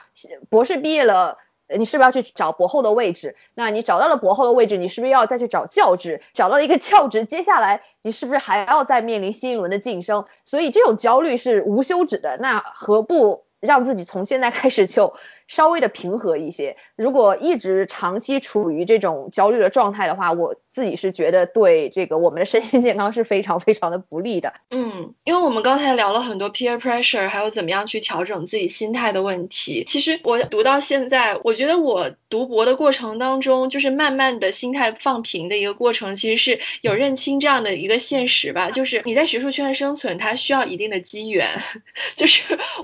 [0.48, 1.38] 博士毕业了。
[1.68, 3.34] 你是不是要去找博后的位置？
[3.52, 6.22] 那你找到了博后的位置，你是不是要再去找教职？
[6.32, 10.26] 找到了一个教职，接下来你是不是还要再面临新一轮的晋升？
[10.44, 12.38] 所以这种焦虑是无休止的。
[12.40, 15.14] 那何不让自己从现在开始就
[15.48, 16.76] 稍微的平和一些？
[16.96, 20.56] 如果一直长期处于这种焦虑的状态的话，我。
[20.76, 24.52] 自己是觉得对这个我们的身心健康是非常非常的不利的。
[24.68, 29.84] 嗯，因为我们刚才聊了很多 peer pressure，还有怎么样去调整自己心态的问题。
[29.86, 41.48] 其实我读到现在，我觉得我读博的过程当中，就是慢慢的心态放平的一个过程，其实是有认清这样的一个现实吧，就是你在学术圈生存，它需要一定的机缘。
[42.16, 42.42] 就是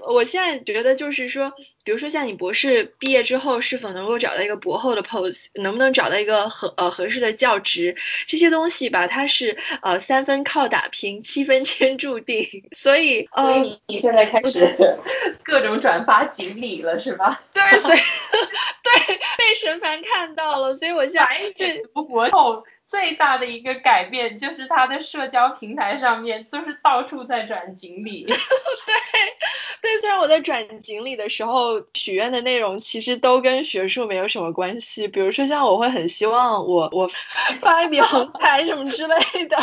[0.09, 1.53] 我现在觉得，就是说，
[1.85, 7.82] 比如说像你博士毕业之后，是否能够找到一个博后的 post，能不能找到一个合呃合适的教职？
[8.27, 14.77] 这些东西吧，它是呃三分靠打拼，七分天注定， 所以所以你现在开始
[15.45, 17.43] 各种转发锦鲤了是吧？
[17.53, 28.25] 对，所以对被神凡看到了，所以我现在对读博后最大的一个改变就是他的社交平台上面都是到处在转锦鲤。
[28.29, 28.35] 对。
[29.81, 37.09] 对，虽然我在转锦鲤的时候许愿的内容其实都跟学术没有什么关系，比如说像我会很希望我我
[37.63, 39.57] 发一笔横财什么之类的。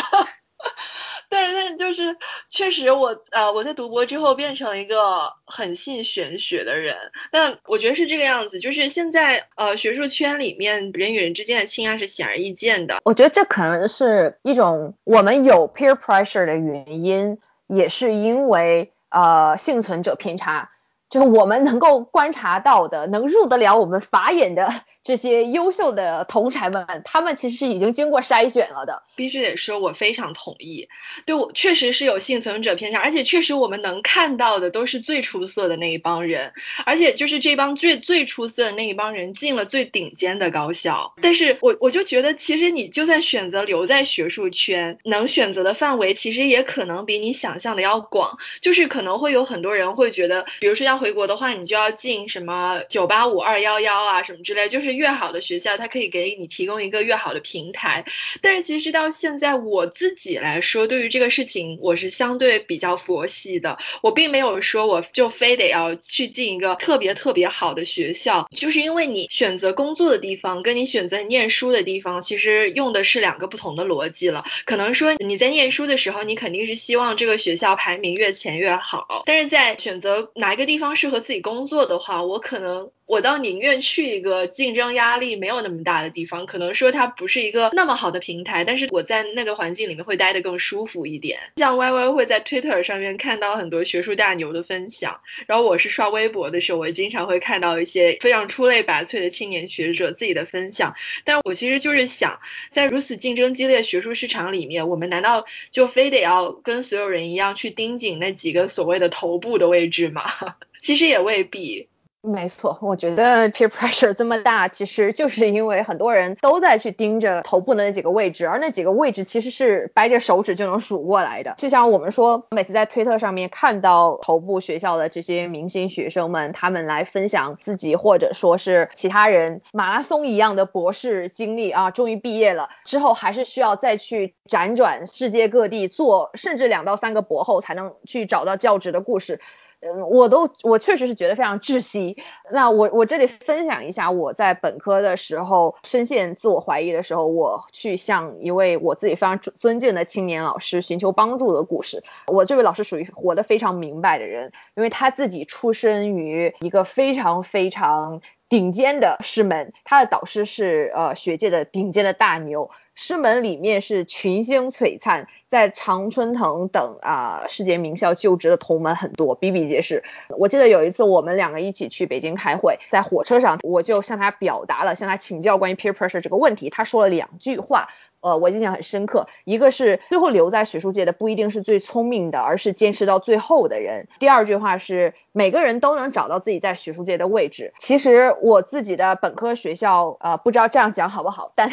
[1.30, 2.16] 对，但就是
[2.50, 6.96] 确实我呃我在读博之后变成了一个很信玄学的人。
[7.32, 12.98] 但我觉得是这个样子，就是现在呃学术圈里面人与人之间的亲爱是显而易见的。
[13.04, 18.92] 我觉得这可能是一种我们有 peer pressure 的原因，也是因为。
[19.12, 20.70] 呃，幸存者偏差，
[21.08, 24.72] 就是我们能够观察到的，能入得了我们法眼的。
[25.02, 29.02] 这些优秀的同才们，他们其实是已经经过筛选了的。
[29.16, 30.88] 必须得说，我非常同意。
[31.26, 36.52] 对我确实是有幸存者偏差，而且确实我们能看到的都是最出色的那一帮人，
[36.86, 41.14] 而且就是这帮最最出色的那一帮人进了最顶尖的高校。
[41.20, 48.38] 但是我我就觉得，其实你就算选择留在学术圈，能选择的范围其实也可能比你想象的要广。
[48.60, 54.89] 就是可能会有很多人会觉得，比如说要回国的话，你就要进什么九八五二幺幺啊什么之类，就是。
[54.94, 58.04] 越好的学校，它可以给你提供一个越好的平台。
[58.40, 63.78] 但是其实到现在，我自己来说，对于这个事情，我是相对比较佛系的。
[64.02, 74.44] 我并没有说我就非得要去进一个特别特别好的学校，就是因为你选择工作的地方，跟你选择念书的地方，其实用的是两个不同的逻辑了。
[74.64, 79.22] 可能说你在念书的时候，你肯定是希望这个学校排名越前越好。
[79.26, 82.90] 但是在选择哪一个地方适合自己工作的话，我可能。
[83.10, 91.40] 我倒宁愿去一个竞争压力没有那么大的地方，可能说它不是一个那么好的平台，但是我在那个环境里面会待得更舒服一点。
[91.56, 100.94] 像 Y Y 会在 Twitter 上面看到很多学术大牛的分享，然后我是刷微博的时候，我经常会看到一些非常出类拔萃的青年学者自己的分享。
[101.24, 102.38] 但我其实就是想，
[102.70, 110.22] 在如此竞争激烈学术市场里面，我们难道就非得要跟所有人一样去盯紧那几个所谓的头部的位置吗？
[110.80, 111.88] 其实也未必。
[112.22, 121.54] 没错，我觉得 peer pressure 这么大，其实就是因为很多人都在去盯着头部的那几个位置，而那几个位置其实是掰着手指就能数过来的。
[121.56, 139.40] 就像我们说，每次在推特上面看到头部学校的这些明星学生们，他们来分享自己或者说是其他人马拉松一样的博士经历啊，终于毕业了之后，还是需要再去辗转世界各地做，甚至两到三个博后才能去找到教职的故事。
[139.80, 142.16] 嗯，我都我确实是觉得非常窒息。
[142.52, 152.02] 那我我这里分享一下我在本科的时候深陷自我怀疑的时候，我去向一位我自己非常尊敬的青年老师寻求帮助的故事。
[152.26, 158.20] 我这位老师属于活得非常明白的人，因为他自己出身于一个非常非常
[158.50, 162.70] 顶尖的师门，他的导师是呃学界的顶尖的大牛。
[162.96, 170.02] 师门里面是群星璀璨，在常春藤等啊世界名校就职的同门很多，比比皆是。
[170.36, 177.88] 我记得有一次我们两个一起去北京开会，在火车上我就向他表达了，向他请教关于 peer pressure 这个问题，他说了两句话。
[178.20, 179.28] 呃，我印象很深刻。
[179.44, 184.08] 一个是最后留在学术界的不一定是最聪明的，而是坚持到最后的人。
[184.18, 187.72] 第二句话是每个人都能找到自己在学术界的位置。
[187.78, 191.70] 其实我自己的本科学校，呃，不知道这样讲好不好，但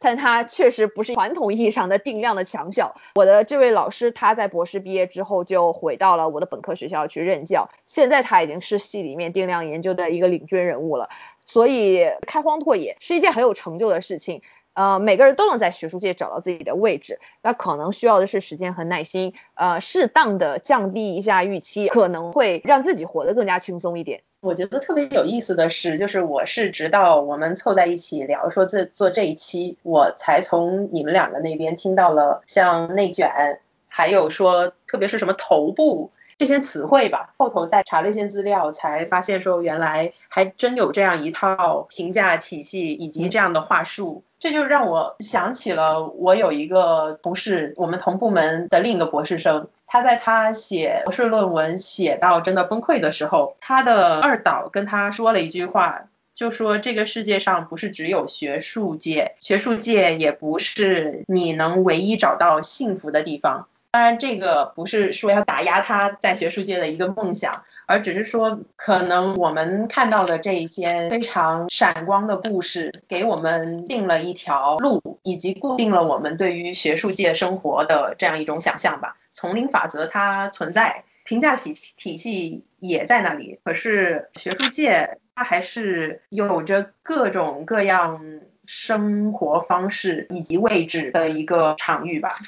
[0.00, 2.94] 但他确实不是传统意义上的定量的强校。
[3.14, 11.08] 我的这位老师他在博士毕业之后就回到了我的本科学校去任教，现在他已经是系里面定量研究的一个领军人物了。
[11.46, 14.40] 所以开荒拓野是一件很有成就的事情。
[14.74, 24.22] 呃，每个人都能在学术界找到自己的位置，那可能需要的是时间和耐心，呃，适当的降低一下预期，可能会让自己活得更加轻松一点。
[24.40, 36.10] 我觉得特别有意思的是，就是我是直到我们凑在一起聊说这做这一期，我才从你们两个那边听到了像内卷，还有说特别是什么头部。
[36.36, 63.66] 这些词汇吧，后头再查了一些资料，才发现说原来还真有这样一套评价体系以及这样的话术，这就让我想起了我有一个同事，我们同部门的另一个博士生，他在他写博士论文写到真的崩溃的时候，他的二导跟他说了一句话，就说这个世界上不是只有学术界，学术界也不是你能唯一找到幸福的地方。
[63.94, 79.16] 当然，这个不是说要打压他在学术界的一个梦想，而只是说，可能我们看到的这一些非常闪光的故事，给我们定了一条路，以及固定了我们对于学术界生活的这样一种想象吧。
[79.32, 92.40] 丛林法则它存在，评价体体系也在那里，可是学术界它还是有着各种各样生活方式以及位置的一个场域吧。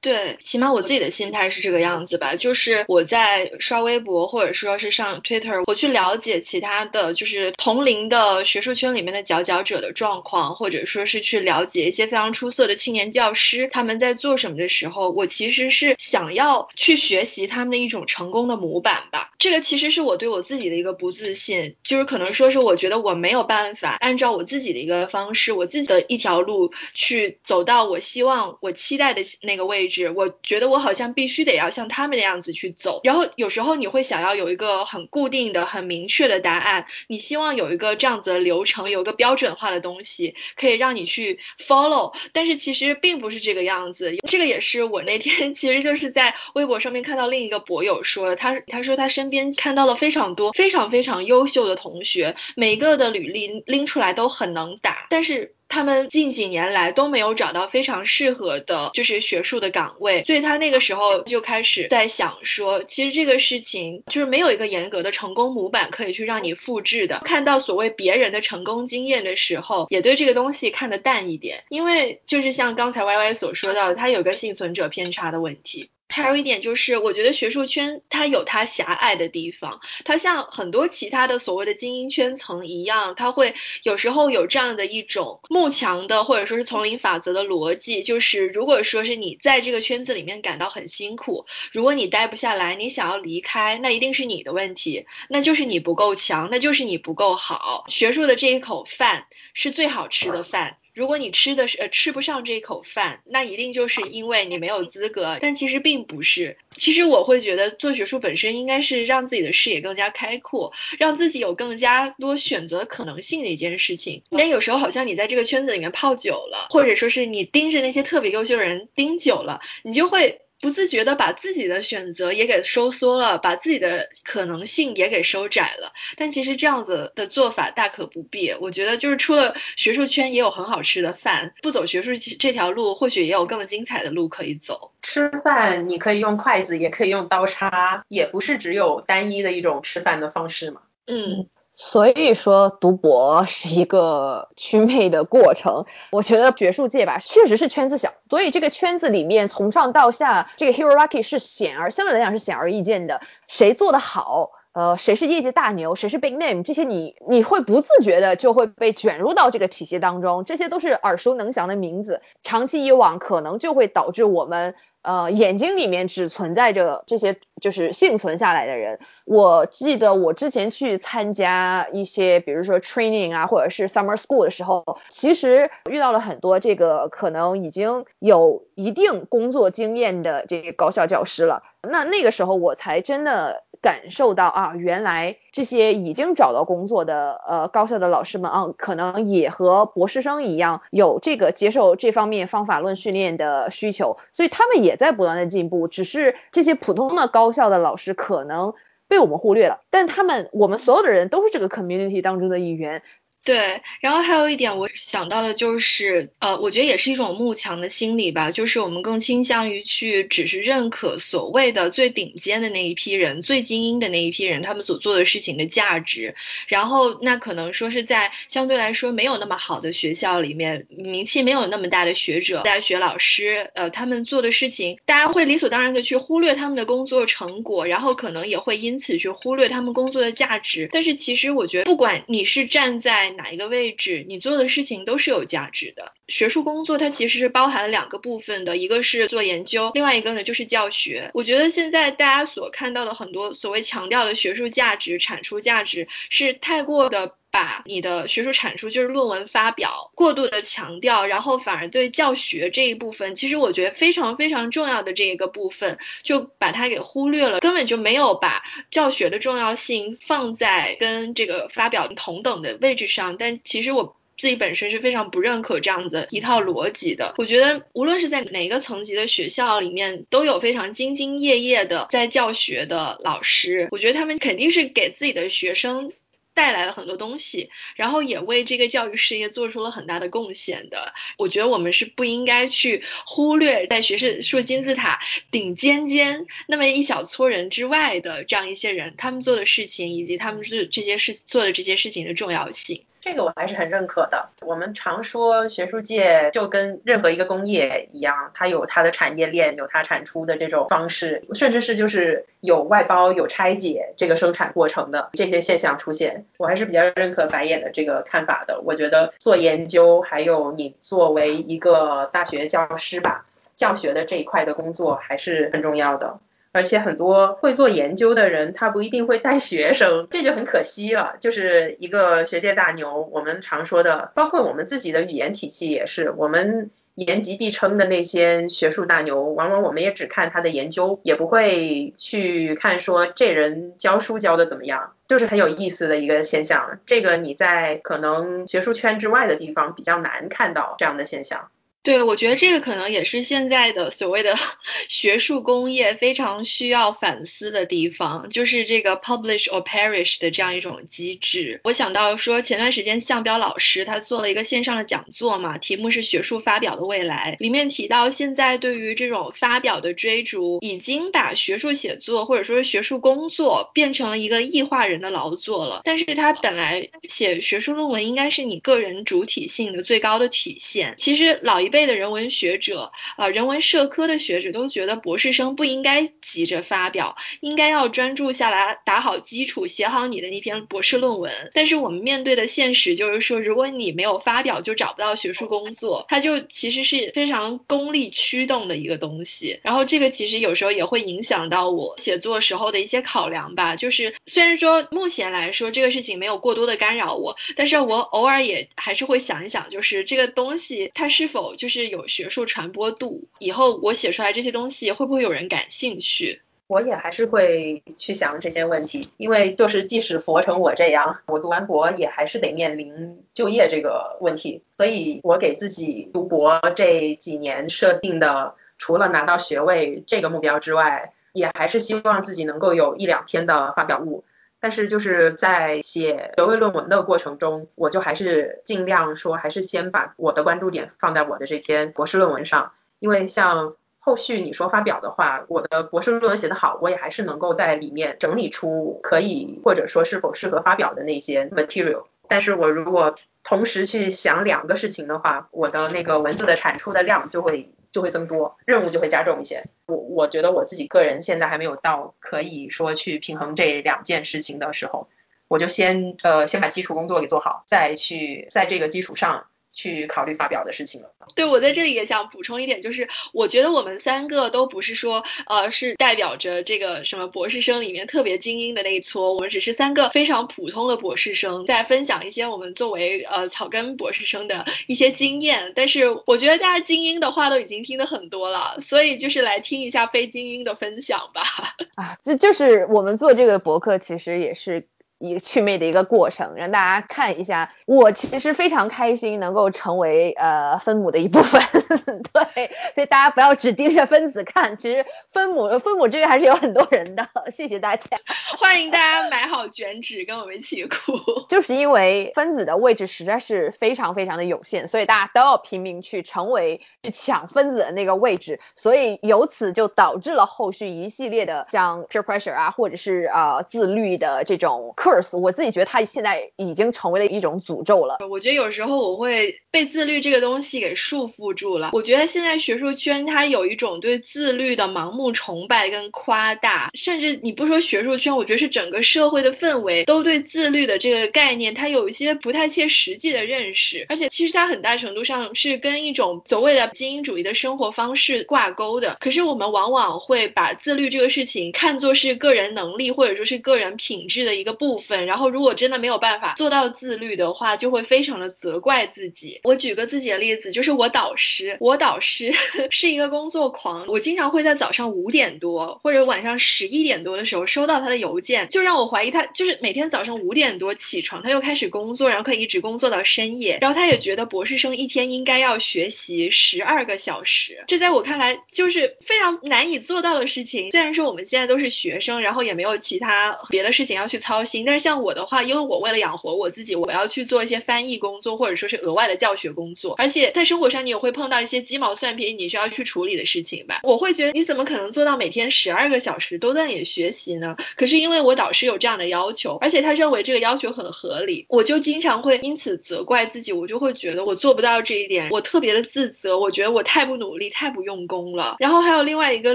[0.00, 19.32] 对，起码我自己的心态是这个样子吧，就是我在刷微博或者说是上 Twitter，我去了解其他的就是同龄的学术圈里面的佼佼者的状况，或者说是去了解一些非常出色的青年教师他们在做什么的时候，我其实是想要去学习他们的一种成功的模板吧。
[19.40, 29.87] 这个其实是我对我自己的一个不自信，就是可能说是我觉得我没有办法按照我自己的一个方式，我自己的一条路去走到我希望我期待的那个位置。
[30.14, 44.16] 我觉得我好像必须得要像他们那样子去走，然后有时候你会想要有一个很固定的、很明确的答案，你希望有一个这样子的流程，有一个标准化的东西可以让你去 follow，但是其实并不是这个样子。
[44.28, 55.54] 这个也是我那天 其实就是在微博上面看到另一个博友说的，他他说他身边看到了非常多非常非常优秀的同学，每一个的履历拎出来都很能打，但是。
[55.68, 67.20] 他们近几年来都没有找到非常适合的，就是学术的岗位，所以他那个时候就开始在想说，其实这个事情就是没有一个严格的成功模板可以去让你复制的。
[67.24, 75.90] 看到所谓别人的成功经验的时候，也对这个东西看得淡一点，因为就是像刚才 Y Y 所说到的，它有个幸存者偏差的问题。
[76.08, 97.84] 还有一点就是，我觉得学术圈它有它狭隘的地方，它像很多其他的所谓的精英圈层一样，它会有时候有这样的一种慕强的或者说是丛林法则的逻辑，就是如果说是你在这个圈子里面感到很辛苦，如果你待不下来，你想要离开，那一定是你的问题，那就是你不够强，那就是你不够好。
[97.88, 100.78] 学术的这一口饭是最好吃的饭。
[100.98, 105.38] 如果你吃的是呃吃不上这一口饭，那一定就是因为你没有资格。
[105.40, 114.24] 但其实并不是，其实我会觉得做学术本身应该是让自己的视野更加开阔，让自己有更加多选择可能性的一件事情。
[114.30, 120.40] 但有时候好像你在这个圈子里面泡久了，或者说是你盯着那些特别优秀的人盯久了，你就会。
[120.60, 125.92] 不自觉的把自己的选择也给收缩了，把自己的可能性也给收窄了。
[126.16, 128.52] 但其实这样子的做法大可不必。
[128.60, 134.92] 我觉得就是出了学术圈也有很好吃的饭，不走学术这条路，或许也有更精彩的路可以走。
[135.02, 140.82] 吃饭你可以用筷子，也可以用刀叉，也不是只有单一的一种吃饭的方式嘛。
[141.06, 141.48] 嗯。
[141.80, 145.86] 所以说读博是一个祛魅的过程。
[146.10, 154.50] 我觉得学术界吧，确实是圈子小，所以这个圈子里面从上到下，这个 hierarchy 是显而相对来讲是显而易见的，谁做的好。
[154.78, 169.00] 呃，谁是业界大牛，谁是 big name，这些你你会不自觉的就会被卷入到这个体系当中，这些都是耳熟能详的名字，长期以往可能就会导致我们呃眼睛里面只存在着这些就是幸存下来的人。
[169.24, 181.64] 我记得我之前去参加一些，比如说 training 啊，或者是 summer school 的时候，其实遇到了很多这个可能已经有一定工作经验的这个高校教师了。
[181.82, 183.64] 那那个时候我才真的。
[183.80, 195.88] 感受到啊，原来这些已经找到工作的呃高校的老师们啊，可能也和博士生一样有这个接受这方面方法论训练的需求，所以他们也在不断的进步。
[195.88, 198.74] 只是这些普通的高校的老师可能
[199.08, 203.02] 被我们忽略了，但他们我们所有的人都是这个 community 当中的一员。
[203.44, 216.34] 对，然后还有一点我想到的就是，呃，我觉得也是一种慕强的心理吧，就是我们更倾向于去只是认可所谓的最顶尖的那一批人、最精英的那一批人他们所做的事情的价值，
[216.66, 230.90] 然后那可能说是在相对来说没有那么好的学校里面，名气没有那么大的学者、大学老师，呃，他们做的事情，大家会理所当然的去忽略他们的工作成果，然后可能也会因此去忽略他们工作的价值。
[230.92, 236.12] 但是其实我觉得，不管你是站在哪一个位置，你做的事情都是有价值的。
[236.28, 241.30] 学术工作它其实是包含了两个部分的，一个是做研究，另外一个呢就是教学。
[241.34, 263.36] 我觉得现在大家所看到的很多所谓强调的学术价值、产出价值，是太过的把你的学术产出就是论文发表过度的强调，然后反而对教学这一部分，其实我觉得非常非常重要的这一个部分，就把它给忽略了，根本就没有把教学的重要性放在跟这个发表同等的位置上。
[263.36, 264.16] 但其实我。
[264.38, 267.34] 自己本身是非常不认可这样子一套逻辑的。
[267.38, 273.88] 我觉得无论是在哪个层级的学校里面，都有非常兢兢业业的在教学的老师。
[273.90, 276.12] 我觉得他们肯定是给自己的学生
[276.58, 281.14] 带来了很多东西，然后也为这个教育事业做出了很大的贡献的。
[281.36, 285.20] 我觉得我们是不应该去忽略在学术金字塔
[285.52, 293.04] 顶尖尖那么一小撮人之外的这样一些人，他们做的事情以及他们是这些事做的这些事情的重要性。
[293.20, 294.50] 这个我还是很认可的。
[294.60, 306.44] 我们常说学术界就跟任何一个工业一样，它有它的产业链，有它产出的这种方式，甚至是就是有外包、有拆解这个生产过程的这些现象出现。
[306.58, 308.80] 我还是比较认可白眼的这个看法的。
[308.84, 316.38] 我觉得做研究，还有你作为一个大学教师吧，教学的这一块的工作还是很重要的。
[316.72, 321.36] 而且很多会做研究的人，他不一定会带学生，这就很可惜了。
[321.40, 337.00] 就是一个学界大牛，我们常说的，包括我们自己的语言体系也是，我们言极必称的那些学术大牛，往往我们也只看他的研究，也不会去看说这人教书教的怎么样，就是很有意思的一个现象。
[337.06, 341.70] 这个你在可能学术圈之外的地方比较难看到这样的现象。
[342.08, 344.56] 对，我觉得这个可能也是现在的所谓的
[345.10, 351.82] 学术工业非常需要反思的地方，就是这个 publish or perish 的这样一种机制。
[351.84, 366.00] 我想到说，前段时间向彪老师他做了一个线上的讲座嘛，题目是学术发表的未来，里面提到现在对于这种发表的追逐，已经把学术写作或者说是学术工作变成了一个异化人的劳作了。
[366.04, 371.97] 但是他本来写学术论文应该是你个人主体性的最高的体现，其实老一辈。
[371.98, 381.72] 类的人文学者啊，人文社科的学者都觉得博士生不应该急着发表，应该要专注下来打好基础，写好你的那篇博士论文。
[381.74, 389.80] 但是我们面对的现实就是说，如果你没有发表，就找不到学术工作，它就其实是非常功利驱动的一个东西。
[389.82, 393.96] 然后这个其实有时候也会影响到我写作时候的一些考量吧。
[393.96, 401.87] 就是虽然说目前来说这个事情没有过多的干扰我，但是我偶尔也还是会想一想，就是这个东西它是否就。
[401.88, 406.60] 就是有学术传播度，以后我写出来这些东西会不会有人感兴趣？
[406.86, 424.44] 我也还是会去想这些问题，因为就是即使佛成我这样，我读完博也还是得面临就业这个问题，所以我给自己读博这几年设定的，除了拿到学位这个目标之外，也还是希望自己能够有一两篇的发表物。
[424.80, 433.94] 但是就是在写学位论文的过程中，我就还是尽量说，还是先把我的关注点放在我的这篇博士论文上，因为像。
[434.20, 442.24] 后续你说发表的话，我的博士论文写得好，我也还是能够在里面整理出可以或者说是否适合发表的那些 material。
[442.46, 449.84] 但是我如果同时去想两个事情的话，我的那个文字的产出的量就会就会增多，任务就会加重一些。
[450.06, 455.28] 我我觉得我自己个人现在还没有到可以说去平衡这两件事情的时候，
[455.68, 459.66] 我就先呃先把基础工作给做好，再去在这个基础上。
[459.98, 461.28] 去考虑发表的事情了。
[461.56, 475.92] 对我在这里也想补充一点，就是我觉得我们三个都不是说呃是代表着这个什么博士生里面特别精英的那一撮，我们只是三个非常普通的博士生，在分享一些我们作为呃草根博士生的一些经验。
[475.96, 481.62] 但是我觉得大家精英的话都已经听得很多了，所以就是来听一下非精英的分享吧。
[482.14, 485.08] 啊，这就是我们做这个博客其实也是。
[485.38, 487.92] 一个祛魅的一个过程，让大家看一下。
[488.06, 491.82] 我其实非常开心能够成为呃分母的一部分，
[492.52, 497.46] 对，所以大家不要只盯着分子看，其实分母分母这边还是有很多人的。
[497.70, 498.38] 谢谢大家，
[498.78, 501.36] 欢迎大家买好卷纸跟我们一起哭。
[501.68, 515.12] 就是因为分子的位置实在是非常非常的有限，所以大家都要拼命去成为去抢分子的那个位置，所以由此就导致了后续一系列的像 peer pressure 啊，或者是呃自律的这种。
[515.52, 518.38] 我自己觉得它现在已经成为了一种诅咒了。
[518.48, 522.10] 我觉得有时候我会被自律这个东西给束缚住了。
[522.12, 539.36] 我觉得现在学术圈它有一种对自律的盲目崇拜跟夸大，甚至你不说学术圈，我觉得是整个社会的氛围都对自律的这个概念它有一些不太切实际的认识，而且其实它很大程度上是跟一种所谓的精英主义的生活方式挂钩的。
[539.40, 545.17] 可是我们往往会把自律这个事情看作是个人能力或者说是个人品质的一个部。
[545.18, 549.80] 分然后如果真的没有办法做到自律的话，就会非常的责怪自己。
[549.84, 552.72] 我举个自己的例子，就是我导师，我导师
[553.10, 571.10] 是一个工作狂，我经常会在早上五点多或者晚上十一点多的时候收到他的邮件，就让我怀疑他就是每天早上五点多起床，他又开始工作，然后可以一直工作到深夜，然后他也觉得博士生一天应该要学习十二个小时，这在我看来就是非常难以做到的事情。
[571.10, 575.04] 虽然说我们现在都是学生，然后也没有其他别的事情要去操心。
[575.08, 584.20] 但是像我的话，因为我为了养活我自己，我要去做一些翻译工作，或者说是额外的教学工作，而且在生活上你也会碰到一些鸡毛蒜皮你需要去处理的事情吧。
[584.22, 587.96] 我会觉得你怎么可能做到每天十二个小时都在也学习呢？
[588.16, 598.96] 可是因为我导师有这样的要求，而且他认为这个要求很合理，我就经常会因此责怪自己，我就会觉得我做不到这一点，我特别的自责，我觉得我太不努力，太不用功了。
[598.98, 599.94] 然后还有另外一个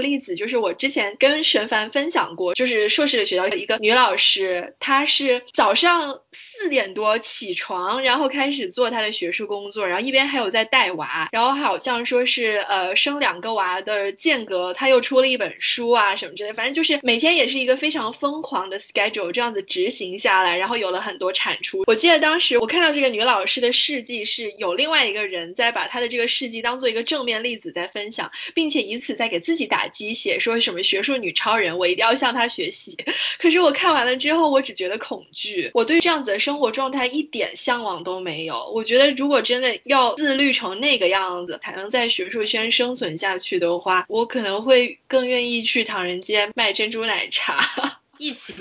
[0.00, 5.03] 例子，就是我之前跟沈凡分享过，就是硕士的学校一个女老师，她。
[5.06, 6.20] 是早上
[6.58, 21.84] 四点多起床，然后开始做他的学术工作，然后一边还有在带娃，然后好像说是呃生两个娃的间隔，他又出了一本书啊什么之类，反正就是每天也是一个非常疯狂的 schedule，这样子执行下来，然后有了很多产出。
[21.86, 32.96] 我记得当时我看到这个女老师的事迹，是有另外一个人在把她的这个事迹当做一个正面例子在分享，并且以此在给自己打鸡血，说什么学术女超人，我一定要向她学习。
[33.38, 34.94] 可是我看完了之后，我只觉得。
[35.04, 38.70] 恐惧，我对这样子的生活状态一点向往都没有。
[38.74, 47.64] 我觉得如果真的要自律成那个样子，才能在学术圈生存下去的话，我可能会更愿意去唐人街卖珍珠奶茶。
[48.18, 48.52] 一起。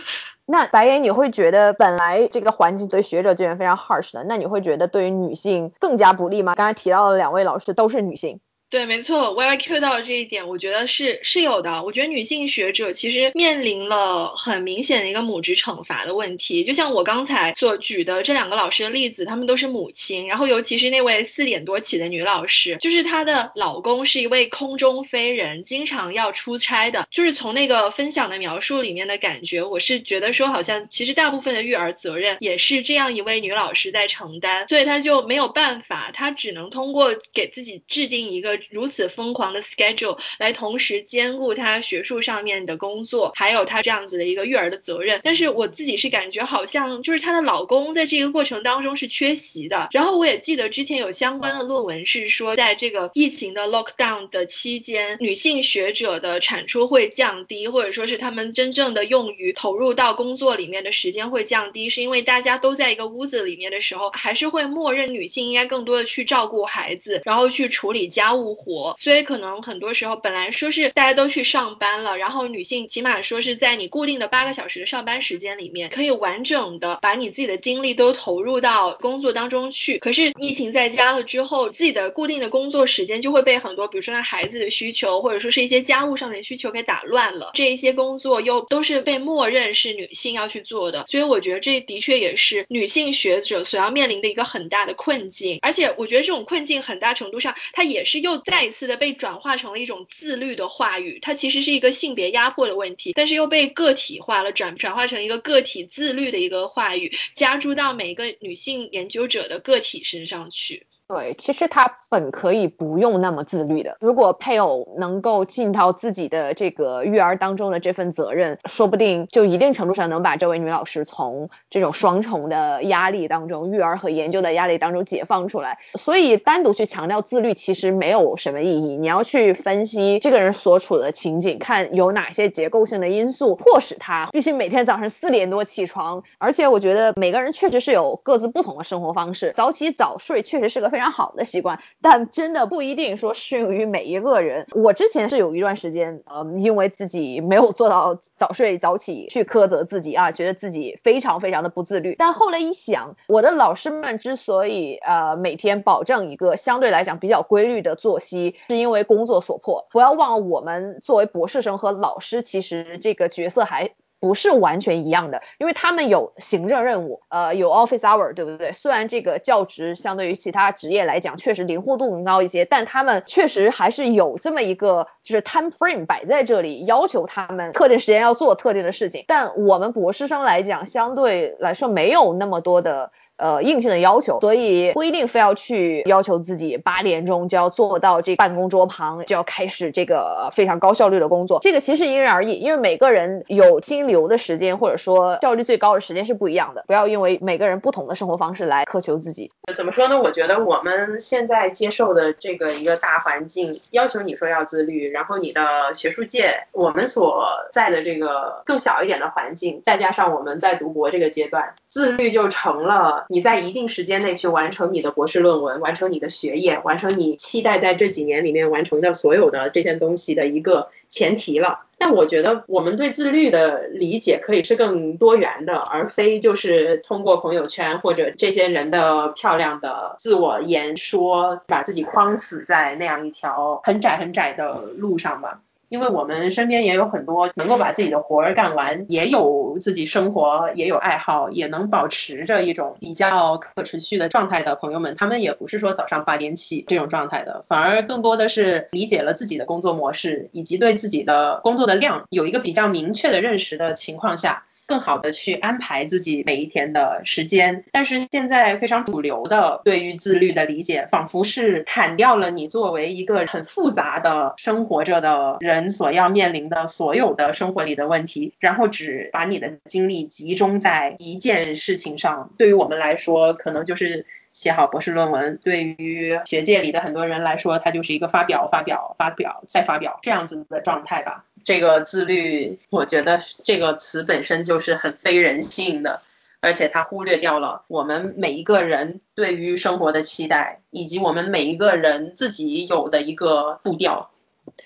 [0.50, 6.54] 那白岩，你会觉得本来这个环境对学者资源非常 harsh 的，那你会觉得对于女性更加不利吗？
[6.54, 8.40] 刚才提到的两位老师都是女性。
[8.70, 11.82] 对，没错，Y Y Q 到这一点，我觉得是是有的。
[11.84, 16.64] 我觉得女性学者其实面临了很明显的一个母职惩罚的问题。
[16.64, 20.26] 就像我刚才所举的这两个老师的例子，他们都是母亲。
[20.26, 27.08] 然后尤其是那位四点多起的女老师，就是她的老公是一位空中飞人，经常要出差的。
[27.10, 38.57] 就是从那个分享的描述里面的感觉，我是觉得说好像其实大部分的育儿责任也是这样一位女老师在承担，所以她就没有办法，她只能通过给自己制定一个。
[38.70, 45.20] 如此疯狂的 schedule 来同时兼顾她学术上面的工作，还有她这样子的一个育儿的责任。
[45.22, 49.88] 但是我自己是感觉好像就是她的老公在这个过程当中是缺席的。
[49.92, 68.47] 然后我也记得之前有相关的论文是说，在这个疫情的 lockdown 的期间，女性学者的产出会降低，或者说是他们真正的用于投入到工作里面的时间会降低，是因为大家都在一个屋子里面的时候，还是会默认女性应该更多的去照顾孩子，然后去处理家务。
[68.48, 79.98] 不活，所以可能很多时候本来说是大家都去上班了，然后女性起码说是在你固定的八个小时的上班时间里面，可以完整的把你自己的精力都投入到工作当中去。
[79.98, 87.50] 可是疫情在家了之后，自己的固定的工作时间就会被很多，比如说那孩子的需求，或者说是一些家务上面需求给打乱了。
[87.52, 95.58] 这一些工作又都是被默认是女性要去做的，所以我觉得这的确也是女性学者所要面临的一个很大的困境。
[95.60, 101.18] 而且我觉得这种困境很大程度上，它也是又再一次的被转化成了一种自律的话语。
[101.20, 110.86] 它其实是一个性别压迫的问题，但是又被个体化了，转转化成一个个体自律的一个话语，加注到每一个女性研究者的个体身上去。
[111.08, 113.96] 对，其实他本可以不用那么自律的。
[113.98, 125.78] 如果配偶能够尽到自己的这个育儿当中的这份责任，说不定就一定程度上能把这位女老师从这种双重的压力当中，育儿和研究的压力当中解放出来。
[125.94, 128.98] 所以单独去强调自律其实没有什么意义。
[128.98, 136.22] 你要去分析这个人所处的情景，看有哪些结构性的因素迫使他必须每天早上四点多起床。
[136.36, 140.97] 而且我觉得每个人确实是有各自不同的生活方式，早起早睡确实是个非。
[140.98, 144.66] 非常好的习惯，但真的不一定说适用于每一个人。
[144.72, 152.16] 我之前是有一段时间，呃，因为自己没有做到早睡早起，去苛责自己啊，觉得自己非常非常的不自律。
[152.18, 159.86] 但后来一想，我的老师们之所以呃每天保证一个相对来讲比较规律的作息，是因为工作所迫。
[159.92, 163.92] 不要忘了，我们作为博士生和老师，其实这个角色还。
[164.20, 168.72] 不是完全一样的，因为他们有行政任务，呃，有 office hour，对不对？
[168.72, 179.24] 虽然这个教职相对于其他职业来讲确实灵活度更高一些，但他们确实还是有这么一个就是 time frame 摆在这里，要求他们特定时间要做特定的事情。
[179.28, 183.12] 但我们博士生来讲，相对来说没有那么多的。
[183.38, 191.60] 呃，硬性的要求，所以不一定非要去要求自己八点钟就要坐到这办公桌旁，就要开始这个非常高效率的工作。
[191.60, 196.82] 这个其实因人而异，因为每个人有心流的时间，或者说效率最高的时间是不一样的。
[196.88, 199.52] 不要因为每个人不同的生活方式来苛求自己。
[199.76, 200.18] 怎么说呢？
[200.18, 213.26] 我觉得我们现在接受的这个一个大环境，要求你说要自律，然后你的学术界，我们所在的这个更小一点的环境，再加上我们在读博这个阶段，自律就成了。
[213.28, 221.80] 你在一定时间内去完成你的博士论文，完成你的学业，完成你期待在这几年里面完成的所有的这些东西的一个前提了。
[222.00, 235.60] 但我觉得我们对自律的理解可以是更多元的，而非就是通过朋友圈或者这些人的漂亮的自我言说，把自己框死在那样一条很窄很窄的路上吧。
[235.88, 254.64] 因为我们身边也有很多能够把自己的活儿干完，也有自己生活，也有爱好，也能保持着一种比较可持续的状态的朋友们，他们也不是说早上八点起这种状态的，反而更多的是理解了自己的工作模式，以及对自己的工作的量有一个比较明确的认识的情况下。
[254.88, 272.50] 更好的去安排自己每一天的时间，但是现在非常主流的对于自律的理解，仿佛是砍掉了你作为一个很复杂的生活着的人所要面临的所有的生活里的问题，然后只把你的精力集中在一件事情上。
[272.56, 274.24] 对于我们来说，可能就是
[274.58, 281.44] 写好博士论文；对于学界里的很多人来说，它就是一个发表、发表、发表再发表这样子的状态吧。
[281.62, 286.22] 这个自律，我觉得这个词本身就是很非人性的，
[286.58, 294.30] 而且它忽略掉了我们每一个人对于生活的期待，以及我们每一个人自己有的一个步调，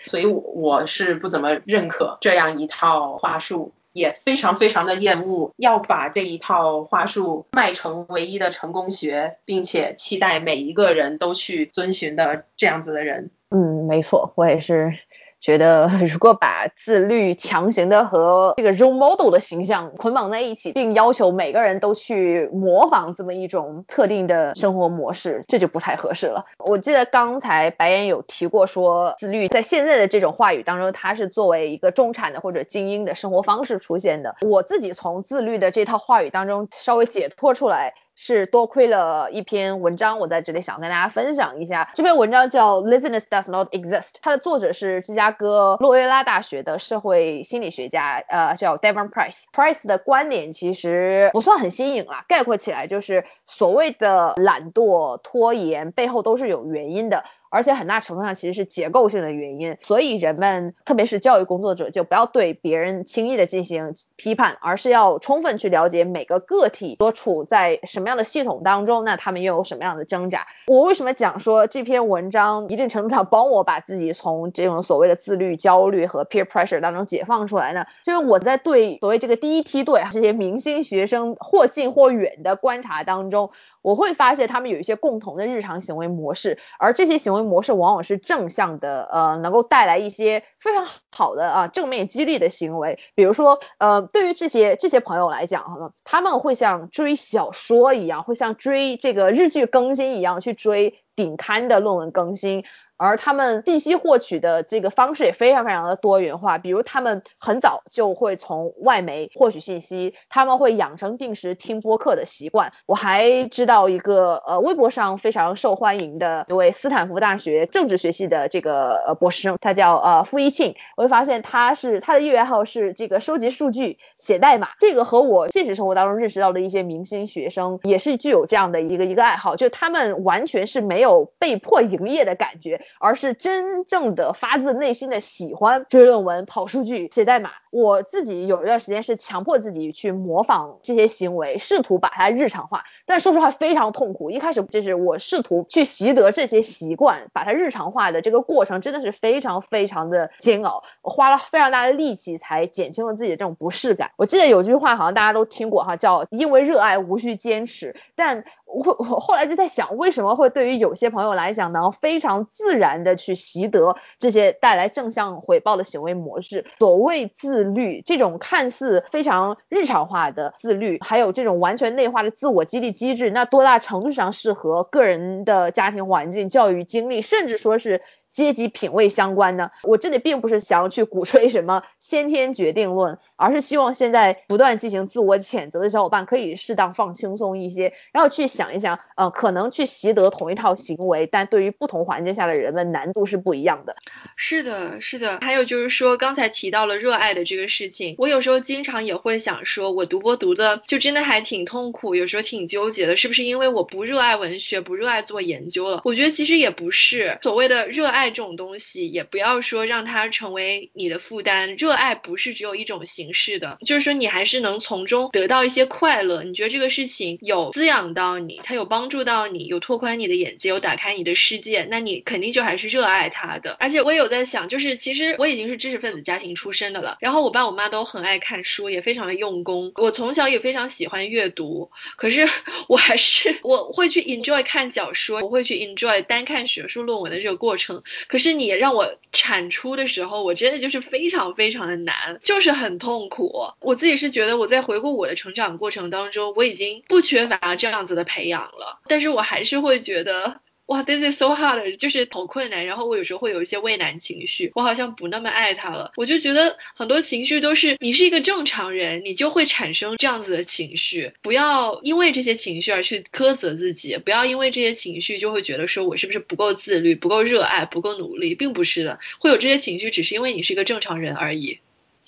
[0.05, 13.31] 所以我我是不怎么认可这样一套话术，也非常非常的厌恶要把这一套话术卖成唯一的成功学，并且期待每一个人都去遵循的这样子的人。
[13.51, 14.95] 嗯，没错，我也是。
[15.43, 26.45] 觉得 如果把自律强行的和这个 role model 的形象捆绑在一起，并要求每个人都去模仿这么一种特定的生活模式，这就不太合适了。
[26.59, 34.37] 我记得刚才白岩有提过，说自律在现在的这种话语当中，它是作为一个中产的或者精英的生活方式出现的。
[34.43, 37.95] 我自己从自律的这套话语当中稍微解脱出来。
[38.25, 41.91] 是多亏了一篇文章，我在这里想跟大家分享一下。
[41.97, 49.43] 这篇文章叫《Laziness Does Not Exist》，它的作者是芝加哥洛约拉大学的社会心理学家，呃，叫 Devon Price。
[49.53, 57.25] Price 的观点其实不算很新颖啦，概括起来就是所谓的懒惰、拖延背后都是有原因的。
[57.53, 59.77] 而且很大程度上其实是结构性的原因。
[59.83, 70.47] 所以人们，特别是教育工作者，就不要对别人轻易的进行批判，而是要充分去了解每个个体所处在什么样的系统当中，那他们又有什么样的挣扎。
[70.67, 77.85] 我为什么讲说这篇文章一定程度上帮我把自己从这种所谓的自律、焦虑和 peer pressure 当中解放出来呢？
[78.05, 83.51] 就是我在对所谓这个第一梯队这些明星学生或近或远的观察当中。
[83.83, 92.99] 我会发现他们有一些共同的日常行为模式，而这些行为模式往往是正向的，呃，能够带来一些非常好的啊正面激励的行为。
[93.15, 102.65] 比如说，呃，对于这些这些朋友来讲哈，他们会像追小说一样，会像追这个日剧更新一样去追顶刊的论文更新。
[103.03, 112.73] 而他们信息获取的这个方式也非常非常的多元化，比如他们很早就会从外媒获取信息，他们会养成定时听播客的习惯。
[112.87, 120.77] 我还知道一个呃微博上非常受欢迎的一位斯坦福大学政治学系的这个呃博士生，他叫呃傅一庆。
[120.97, 132.81] 我会发现他是他的业余爱好是这个收集数据、写代码，这个和我现实生活当中认识到的一些明星学生也是具有这样的一个一个爱好，就他们完全是没有被迫营业的感觉。
[132.99, 137.51] 而是真正的发自内心的喜欢追论文、跑数据、写代码。
[137.71, 142.85] 我自己有一段时间是强迫自己去模仿这些行为，试图把它日常化。
[143.07, 144.31] 但说实话非常痛苦。
[144.31, 150.85] 一开始就是我试图去习得这些习惯，把它日常化的这个过程真的是非常非常的煎熬。
[151.03, 154.11] 我花了非常大的力气才减轻了自己的这种不适感。
[154.17, 157.97] 我记得有句话好像大家都听过哈，叫因为热爱无需坚持。
[158.15, 166.67] 但我我后来就在想，为什么会对于有些朋友来讲呢，非常自然的去习得这些带来正向回报的行为模式？
[166.79, 167.63] 所谓自。
[167.73, 178.03] 律这种看似非常日常化的自律，还有这种完全内化的自我激励机制，那多大程度上适合个人的家庭环境、教育经历，甚至说是。
[178.33, 179.71] 阶级品味相关呢？
[179.83, 193.97] 我这里并不是想要去鼓吹什么先天决定论，而是希望现在不断进行自我谴责的小伙伴可以适当放轻松一些，然后去想一想，呃，可能去习得同一套行为，但对于不同环境下的人们难度是不一样的。
[194.37, 195.39] 是的，是的。
[195.43, 206.01] 还有就是说，刚才提到了热爱的这个事情，我有时候经常也会想说，我读博读的就真的还挺痛苦，有时候挺纠结的，是不是因为我不热爱文学，不热爱做研究了？
[206.05, 208.22] 我觉得其实也不是，所谓的热爱。
[208.23, 211.75] 爱这种东西，也不要说让它成为你的负担。
[211.75, 216.45] 热爱不是只有一种形式的，就是说你还是能从中得到一些快乐。
[216.45, 223.77] 你觉得这个事情有滋养到你，它有帮助到你，有拓宽你的眼界，有打开你的世界，那你肯定就还是热爱它的。
[223.81, 229.91] 而且我也有在想，就是其实我已经是知识分子家庭出身的了，然后我爸我妈都很爱看书，也非常的用功。
[229.97, 232.47] 我从小也非常喜欢阅读，可是
[232.87, 238.05] 我还是我会去 enjoy 看小说，我会去 enjoy 单看学术论文的这个过程。
[238.27, 243.69] 可是你让我产出的时候，我真的就是非常非常的难，就是很痛苦。
[243.81, 250.61] 我自己是觉得我在回顾我的成长过程当中，我已经不缺乏这样子的培养了，但是我还是会觉得。
[250.93, 252.85] 哇，this is so hard，就是好困难。
[252.85, 256.13] 然后我有时候会有一些畏难情绪，我好像不那么爱他了。
[256.17, 261.33] 我就觉得很多情绪都是你是一个正常人，你就会产生这样子的情绪。
[261.41, 269.19] 不要因为这些情绪而去苛责自己，不要因为这些情绪就会觉得说我是不是不够自律、不够热爱、不够努力，并不是的。
[269.39, 271.79] 会有这些情绪，只是因为你是一个正常人而已。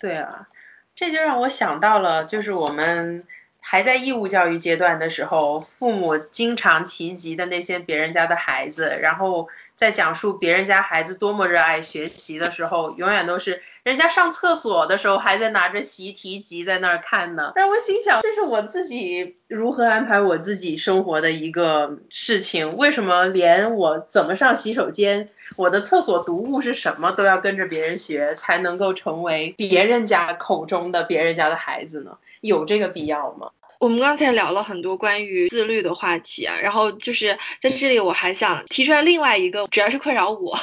[0.01, 0.49] 对啊，
[0.97, 3.27] 这就让我想到了，就是我们。
[3.67, 17.53] 还在义务教育阶段的时候，父母经常提及的那些别人家的孩子，然后在讲述别人家孩子多么热爱学习的时候，永远都是人家上厕所的时候还在拿着习题集在那儿看呢。
[17.55, 32.19] 但我心想，这是我自己如何安排我自己生活的一个事情，为什么连我怎么上洗手间，我的厕所读物是什么都要跟着别人学，才能够成为别人家口中的别人家的孩子呢？
[32.41, 33.51] 有这个必要吗？
[33.85, 40.59] 我们刚才聊了很多关于自律的话题啊，然后就是在这里我还想提出来另外一个，主要是困扰我，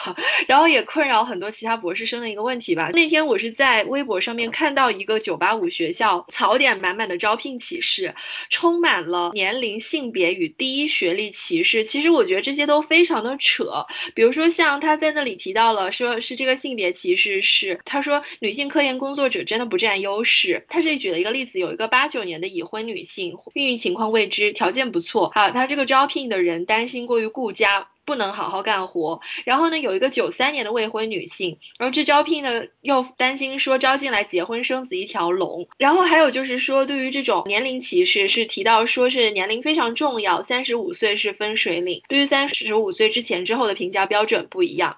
[0.48, 2.90] 然后也困扰很多其他博士生的一个问题吧。
[2.94, 8.16] 那天我是在微博上面看到一个985学校槽点满满的招聘启事，
[8.50, 11.84] 充满了年龄、性别与第一学历歧视。
[11.84, 13.86] 其实我觉得这些都非常的扯。
[14.16, 20.66] 比如说像他在那里提到了，说是这个性别歧视是，他说女性科研工作者真的不占优势。
[20.70, 23.11] 他这里举了一个例子，有一个八九年的已婚女性。
[23.12, 25.32] 性，孕育情况未知，条件不错。
[25.36, 27.90] 好，他这个招聘的人担心过于顾家。
[28.04, 29.22] 不能好好干活。
[29.46, 35.68] 然后呢，有一个九三年的未婚女性，然后这招聘呢又担心说招进来结婚生子一条龙。
[35.78, 44.98] 然后还有就是说，对于这种年龄歧视是提到说是年龄非常重要，三十五岁是分水岭，对于三十五岁之前之后的评价标准不一样。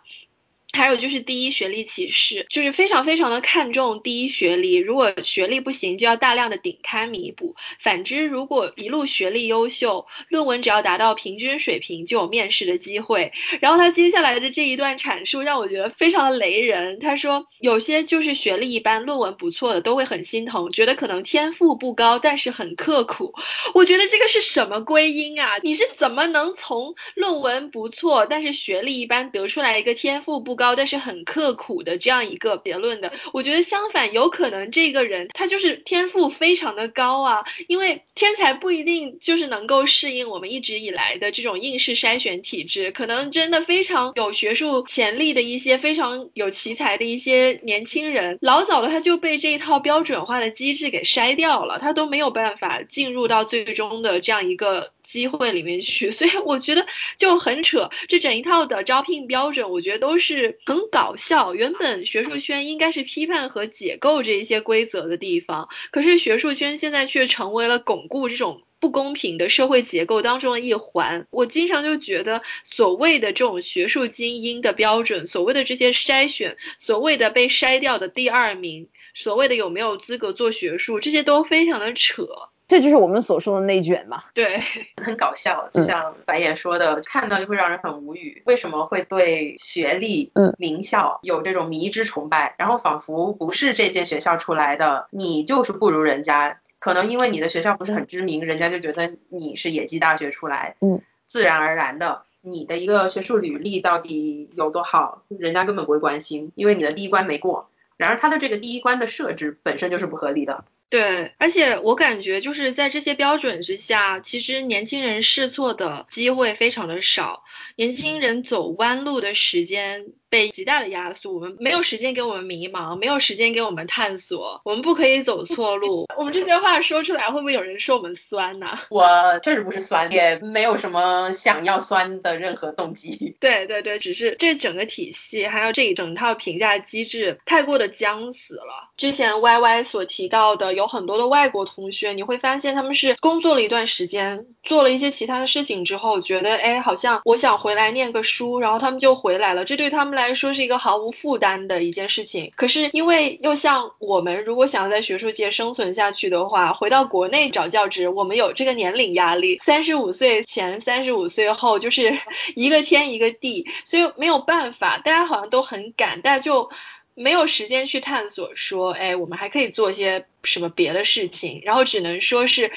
[0.74, 7.56] 还有就是第一学历歧视，就是非常非常的看重第一学历，如果学历不行，就要大量的顶刊弥补。
[7.80, 13.32] 反之，如果一路学历优秀，论文只要达到平均水平，就有面试的机会。
[13.62, 16.98] 然后他接下来的这一段阐述让我觉得非常的雷人。
[17.00, 23.36] 他说，有些就是学历一般，论文不错的都会很心疼，觉得可能天赋不高，但是很刻苦。
[23.76, 25.60] 我觉得这个是什么归因啊？
[25.62, 30.63] 你是怎么能从论文不错，但是学历一般得出来一个天赋不高？
[30.64, 54.93] 高，但是很刻苦的这样一个结论的，我觉得相反，有可能这个人他就是天赋非常的高啊，因为天才不一定就是能够适应我们一直以来的这种应试筛选体制，可能真的非常有学术潜力的一些非常有奇才的一些年轻人，老早的他就被这一套标准化的机制给筛掉了，他都没有办法进入到最终的这样一个。
[55.14, 56.88] 机会里面去， 所以我觉得
[57.18, 61.54] 就很扯，这整一套的招聘标准，我觉得都是很搞笑。
[61.54, 71.28] 原本学术圈应该是批判和解构这一些规则的地方，可是学术圈现在却成为了巩固这种不公平的社会结构当中的一环。
[71.30, 82.28] 我经常就觉得，所谓的这种学术精英的标准，所谓的这些筛选，所谓的被筛掉的第二名，所谓的有没有资格做学术，这些都非常的扯。
[82.74, 84.24] 这就是我们所说的内卷嘛？
[84.34, 84.60] 对，
[84.98, 85.70] 很搞笑。
[85.72, 88.42] 就像白眼说的，看到就会让人很无语。
[88.48, 92.56] 为什么会对学历、嗯，名校有这种迷之崇拜？
[92.58, 96.62] 然后仿佛不是这些学校出来的，你就是不如人家。
[96.80, 107.70] 可能因为你的学校不是很知名，人家就觉得你是野鸡大学出来，嗯，自然而然的，你的一个学术履历到底有多好，人家根本不会关心，因为你的第一关没过。
[107.98, 110.66] 然而他的这个第一关的设置本身就是不合理的。
[110.90, 117.44] 对，而且我感觉就是在这些标准之下，其实年轻人试错的机会非常的少，
[117.76, 121.32] 年轻人走弯路的时间被极大的压缩。
[121.32, 126.08] 我们没有时间给我们迷茫，没有时间给我们探索，我们不可以走错路。
[126.18, 128.78] 我们这些话说出来，会不会有人说我们酸呢？
[128.92, 133.36] 我确实不是酸，也没有什么想要酸的任何动机。
[133.40, 138.92] 对对对，只是这整个体系还有这一整套评价机制太过的僵死了。
[138.96, 140.84] 之前 Y Y 所提到的有。
[140.84, 149.64] 有很多的外国同学，你会发现他们是工作了一段时间，做了一些其他的事情之后，觉得哎，好像我想回来念个书，然后他们就回来了。
[149.64, 152.52] 这对他们来来说是一个毫无负担的一件事情。
[152.56, 162.18] 可是因为又像我们，如果想要在学术界生存下去的话，回到国内找教职，我们有这个年龄压力，三十五岁前、三十五岁后就是
[162.56, 166.70] 一个天一个地，所以没有办法，大家好像都很赶，大家就。
[167.16, 172.72] 没有时间去探索，说，哎，我们还可以做些什么别的事情，然后只能说是。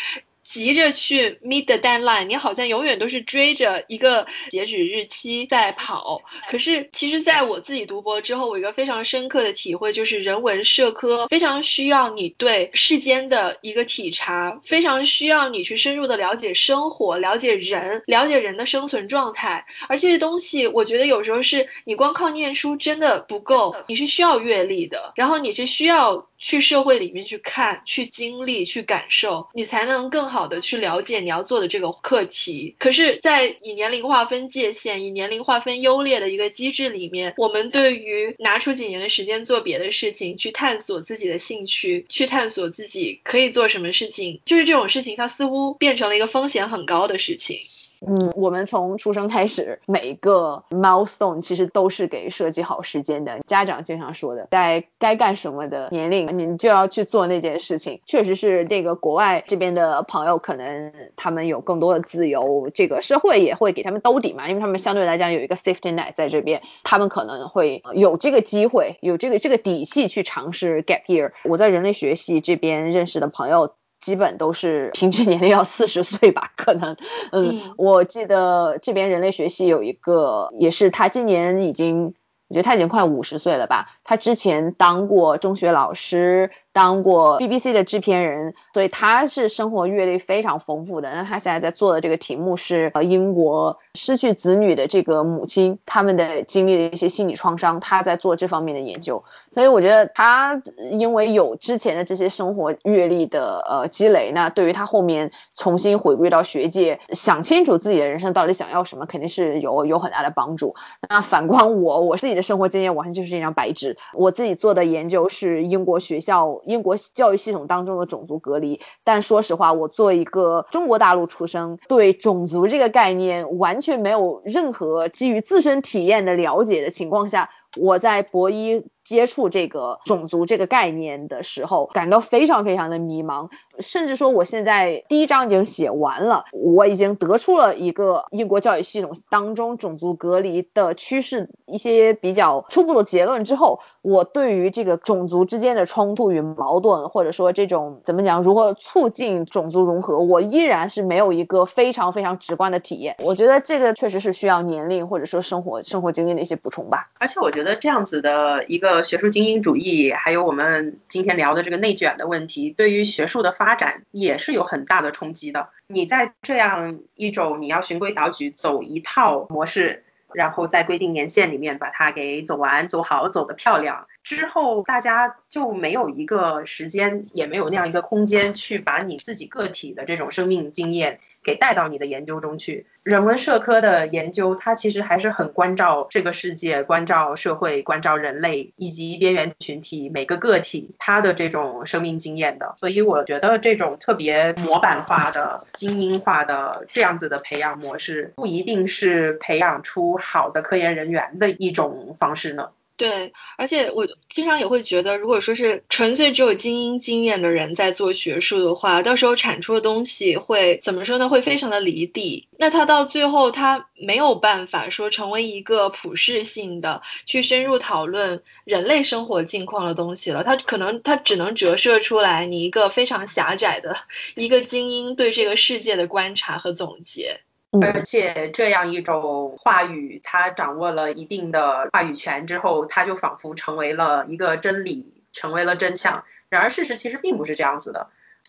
[0.48, 6.22] 急着去 meet the deadline，你好像永远都是追着一个截止日期在跑。
[6.50, 19.66] 可是其实在我自己读博之后，我一个非常深刻的体会就是，人文社科非常需要你对世间的一个体察，非常需要你去深入的了解生活、了解人、了解人的生存状态。
[19.88, 26.26] 而这些东西，我觉得有时候是你光靠念书真的不够，你是需要阅历的，然后你是需要。
[26.38, 32.74] 去社会里面去看、去经历、去感受，你才能更好的去了解你要做的这个课题。
[32.78, 47.60] 可是，在以年龄划分界限、以年龄划分优劣的一个机制里面，我们对于拿出几年的时间做别的事情，去探索自己的兴趣，去探索自己可以做什么事情，就是这种事情，它似乎变成了一个风险很高的事情。
[48.04, 53.38] 嗯，我们从出生开始，每一个 milestone 其实都是给设计好时间的。
[53.46, 58.00] 家长经常说的，在该干什么的年龄，你就要去做那件事情。
[58.04, 71.32] 确实是那个国外这边的朋友，可能他们有更多的自由，这个社会也会给他们兜底嘛，因为他们相对来讲有一个 safety net 在这边，他们可能会有这个机会，有这个这个底气去尝试 gap year。
[71.44, 73.74] 我在人类学系这边认识的朋友。
[74.06, 76.96] 基本都是平均年龄要四十岁吧，可能，
[77.32, 82.14] 嗯，我记得这边人类学系有一个，也是他今年已经，
[82.46, 83.90] 我觉得他已经快五十岁了吧。
[84.04, 91.10] 他之前当过中学老师，当过 BBC 的制片人，所以他是生活阅历非常丰富的。
[91.10, 99.24] 那他现在在做的这个题目是呃英国失去子女的这个母亲他们的经历的一些心理创伤，他在做这方面的研究。
[99.54, 100.60] 所以我觉得他
[100.90, 110.74] 因为有之前的这些生活阅历的呃积累，那对于他后面重新回归到学界，想清楚自己的人生到底想要什么，肯定是有有很大的帮助。
[111.08, 113.96] 那反观我，我自己的生活经验完全就是一张白纸。
[114.12, 116.60] 我自己做的研究是英国学校。
[116.66, 128.84] 英国教育系统当中的种族隔离，但说实话，我作为一个中国大陆出生，对种族这个概念完全没有任何基于自身体验的了解的情况下，我在博一。
[129.06, 153.14] 接触这个种族这个概念的时候，感到非常非常的迷茫，甚至说我现在第一章已经写完了，我已经得出了一个英国教育系统当中种族隔离的趋势一些比较初步的结论之后，我对于这个种族之间的冲突与矛盾，或者说这种怎么讲，如何促进种族融合，我依然是没有一个非常非常直观的体验。
[153.22, 157.08] 我觉得这个确实是需要年龄或者说生活生活经历的一些补充吧。
[157.20, 158.95] 而且我觉得这样子的一个。
[159.02, 165.70] 学术精英主义，还有我们今天聊的这个内卷的问题，对于学术的发展也是有很大的冲击的。
[165.88, 181.20] 你在这样一种你要循规蹈矩走一套模式，然后在规定年限里面把它给走完、走好、走得漂亮之后，大家就没有一个时间，也没有那样一个空间去把你自己个体的这种生命经验。
[181.46, 182.86] 给带到你的研究中去。
[183.04, 192.74] 人文社科的研究，它其实还是很关照这个世界、关照社会、关照人类以及边缘群体每个个体他的这种生命经验的。
[192.76, 202.70] 所以我觉得这种特别模板化的、精英化的这样子的培养模式，不一定是培养出好的科研人员的一种方式呢。
[202.96, 211.28] 对，而且我经常也会觉得，如果说是纯粹只有精英经验的人在做学术的话，到时候产出的东西会怎么说呢？
[211.28, 212.48] 会非常的离地。
[212.56, 220.42] 那他到最后他没有办法说成为一个普世性的去深入讨论人类生活境况的东西了。
[220.42, 223.98] 他可能他只能折射出来你一个非常狭窄的
[224.36, 227.40] 一个精英对这个世界的观察和总结。
[227.82, 236.24] 而且这样一种话语，他掌握了一定的话语权之后，他就仿佛成为了一个真理，成为了真相。
[236.48, 238.06] 然而事实其实并不是这样子的。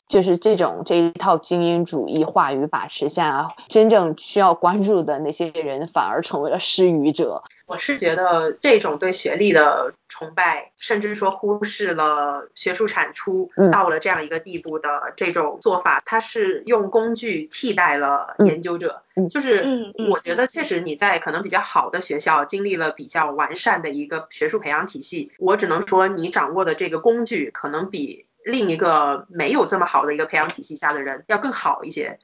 [0.07, 7.43] 就是这种这一套精英主义话语把持下，真正需要关注的那些人反而成为了失语者。
[7.67, 19.03] 我是觉得这种对学历的崇拜，甚至说忽视了学术产出到了这样一个地步的这种做法，它是用工具替代了研究者。
[19.29, 28.25] 就是我觉得确实你在可能比较好的学校经历了比较完善的一个学术培养体系，我只能说你掌握的这个工具可能比。
[28.45, 32.17] 另一个没有这么好的一个培养体系下的人要更好一些，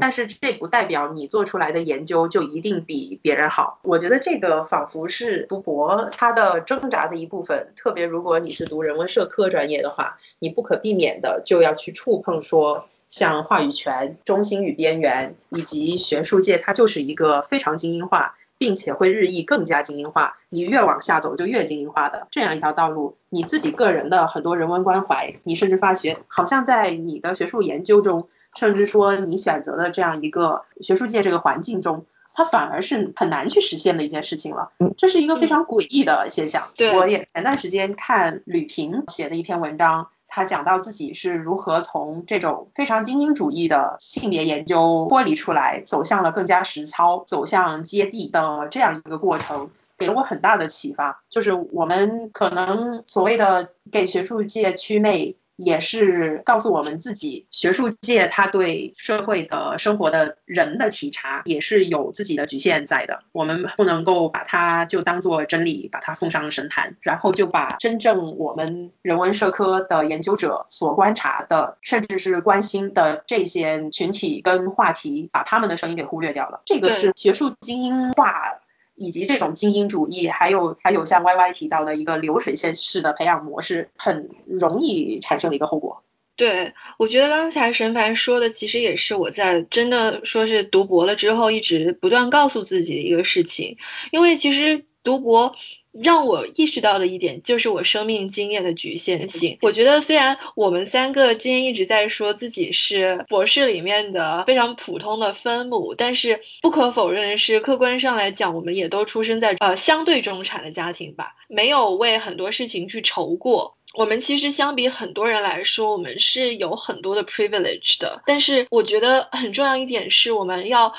[0.00, 3.80] 但是这不代表你做出来的研究就一定比别人好。
[3.82, 18.36] 我觉得这个仿佛是读博他的挣扎的一部分，特别如果你是读人文社科专业的话，你不可避免的就要去触碰说，像话语权、中心与边缘，以及学术界它就是一个非常精英化。
[18.60, 34.70] 并且会日益更加精英化，你越往下走就越精英化的这样一条道路，你自己个人的很多人文关怀，你甚至发觉好像在你的学术研究中，甚至说你选择的这样一个学术界这个环境中，它反而是很难去实现的一件事情了。
[34.96, 36.68] 这是一个非常诡异的现象。
[36.96, 40.08] 我也前段时间看吕平写的一篇文章。
[40.32, 51.20] 他讲到自己是如何从这种非常精英主义的性别研究脱离出来，走向了更加实操、走向接地的这样一个过程，给了我很大的启发。
[51.28, 55.34] 就是我们可能所谓的给学术界祛魅。
[55.60, 63.22] 也是告诉我们自己，学术界他对社会的生活的人的体察也是有自己的局限在的。
[63.32, 76.62] 我们不能够把它就当做真理，把它奉上神坛，然后就把真正我们人文社科的研究者所观察的，甚至是关心的这些群体跟话题，把他们的声音给忽略掉了。
[76.64, 78.60] 这个是学术精英化。
[79.00, 86.04] 以及这种精英主义，还有还有像 Y Y 提到的一个流水线式的培养模式，很容易产生的一个后果。
[86.36, 93.78] 对，我觉得刚才沈凡说的，其实也是我在真的说是读博了之后，一直不断告诉自己的一个事情，
[94.12, 95.56] 因为其实读博。
[95.92, 99.58] 让我意识到的一点就是我生命经验的局限性。
[99.62, 113.76] 我觉得虽然我们三个今天一直在说自己是博士里面的非常普通的分母，但是不可否认的是，客观上来讲，我们也都出生在呃相对中产的家庭吧，没有为很多事情去愁过。
[113.92, 118.22] 我们其实相比很多人来说，我们是有很多的 privilege 的。
[118.24, 120.94] 但是我觉得很重要一点是，我们要。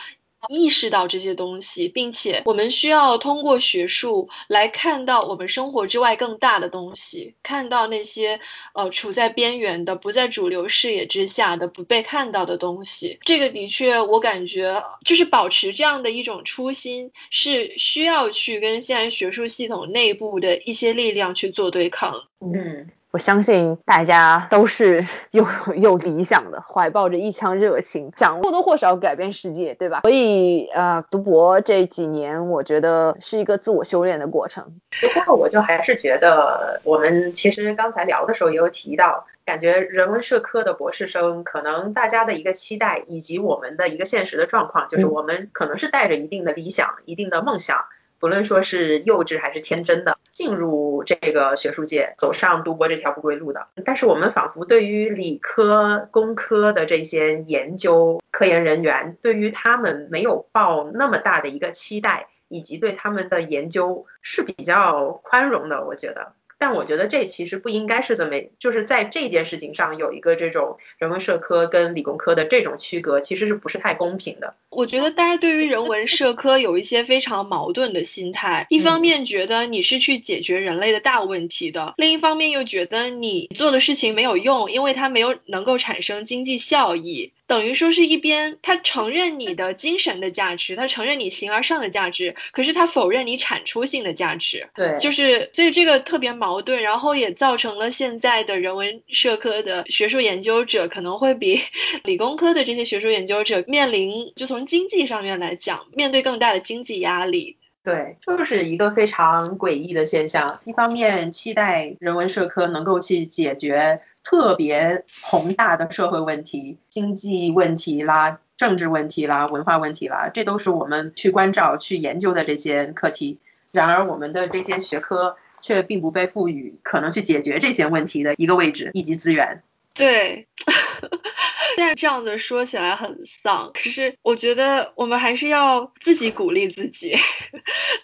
[0.50, 8.39] 意识到这些东西，并且我们需要通过学术来看到我们生活之外更大的东西，看到那些
[8.74, 13.20] 呃处在边缘的、不在主流视野之下的、不被看到的东西。
[13.24, 22.28] 这个的确，我感觉就是保持这样的一种初心，是需要去跟现在学术系统内部的一些力量去做对抗。
[22.39, 22.89] 嗯。
[23.12, 25.45] 我相信大家都是 有
[25.76, 29.99] 有理想的，怀抱着一腔热情，想或多或少改变世界，对吧？
[30.01, 34.80] 所以呃，读博这几年，我觉得是一个自我修炼的过程。
[35.02, 47.86] 不过我就还是觉得，我们其实刚才聊的时候也有提到，感觉人文社科的博士生，可能大家的一个期待，以及我们的一个现实的状况，就是我们可能是带着一定的理想、一定的梦想。
[48.22, 66.34] 不论说是幼稚还是天真的进入这个学术界，走上读博这条不归路的，但是我们仿佛对于理科、工科的这些研究科研人员，对于他们没有抱那么大的一个期待，以及对他们的研究是比较宽容的，我觉得。
[66.60, 74.53] 但我觉得这其实不应该是这么，就是在这件事情上有一个这种人文社科跟理工科的这种区隔，其实是不是太公平的？
[74.72, 87.34] 我觉得大家对于人文社科有一些非常矛盾的心态，一方面觉得你是去解决人类的大问题的，另一方面又觉得你做的事情没有用，因为它没有能够产生经济效益。
[87.48, 94.69] 等于说是一边，他承认你的精神的价值，他承认你形而上的价值，可是他否认你产出性的价值。
[94.73, 101.60] 对，就是所以这个特别矛盾，然后也造成了现在的人文社科的学术研究者可能会比
[102.06, 107.58] 理工科的这些学术研究者面临，就从经济上面来讲，面对更大的经济压力。
[107.84, 110.60] 对，就是一个非常诡异的现象。
[110.66, 114.02] 一方面期待人文社科能够去解决。
[114.24, 123.40] 特别宏大的社会问题、经济问题啦、政治问题啦、文化问题啦，这都是我们去关照、去研究的这些课题。
[123.72, 129.64] 然而，我们的这些学科却并不被赋予可能去解决这些问题的一个位置以及资源。
[129.96, 130.46] 对，
[131.77, 137.15] 现在这样子说起来很丧，可是我觉得我们还是要自己鼓励自己，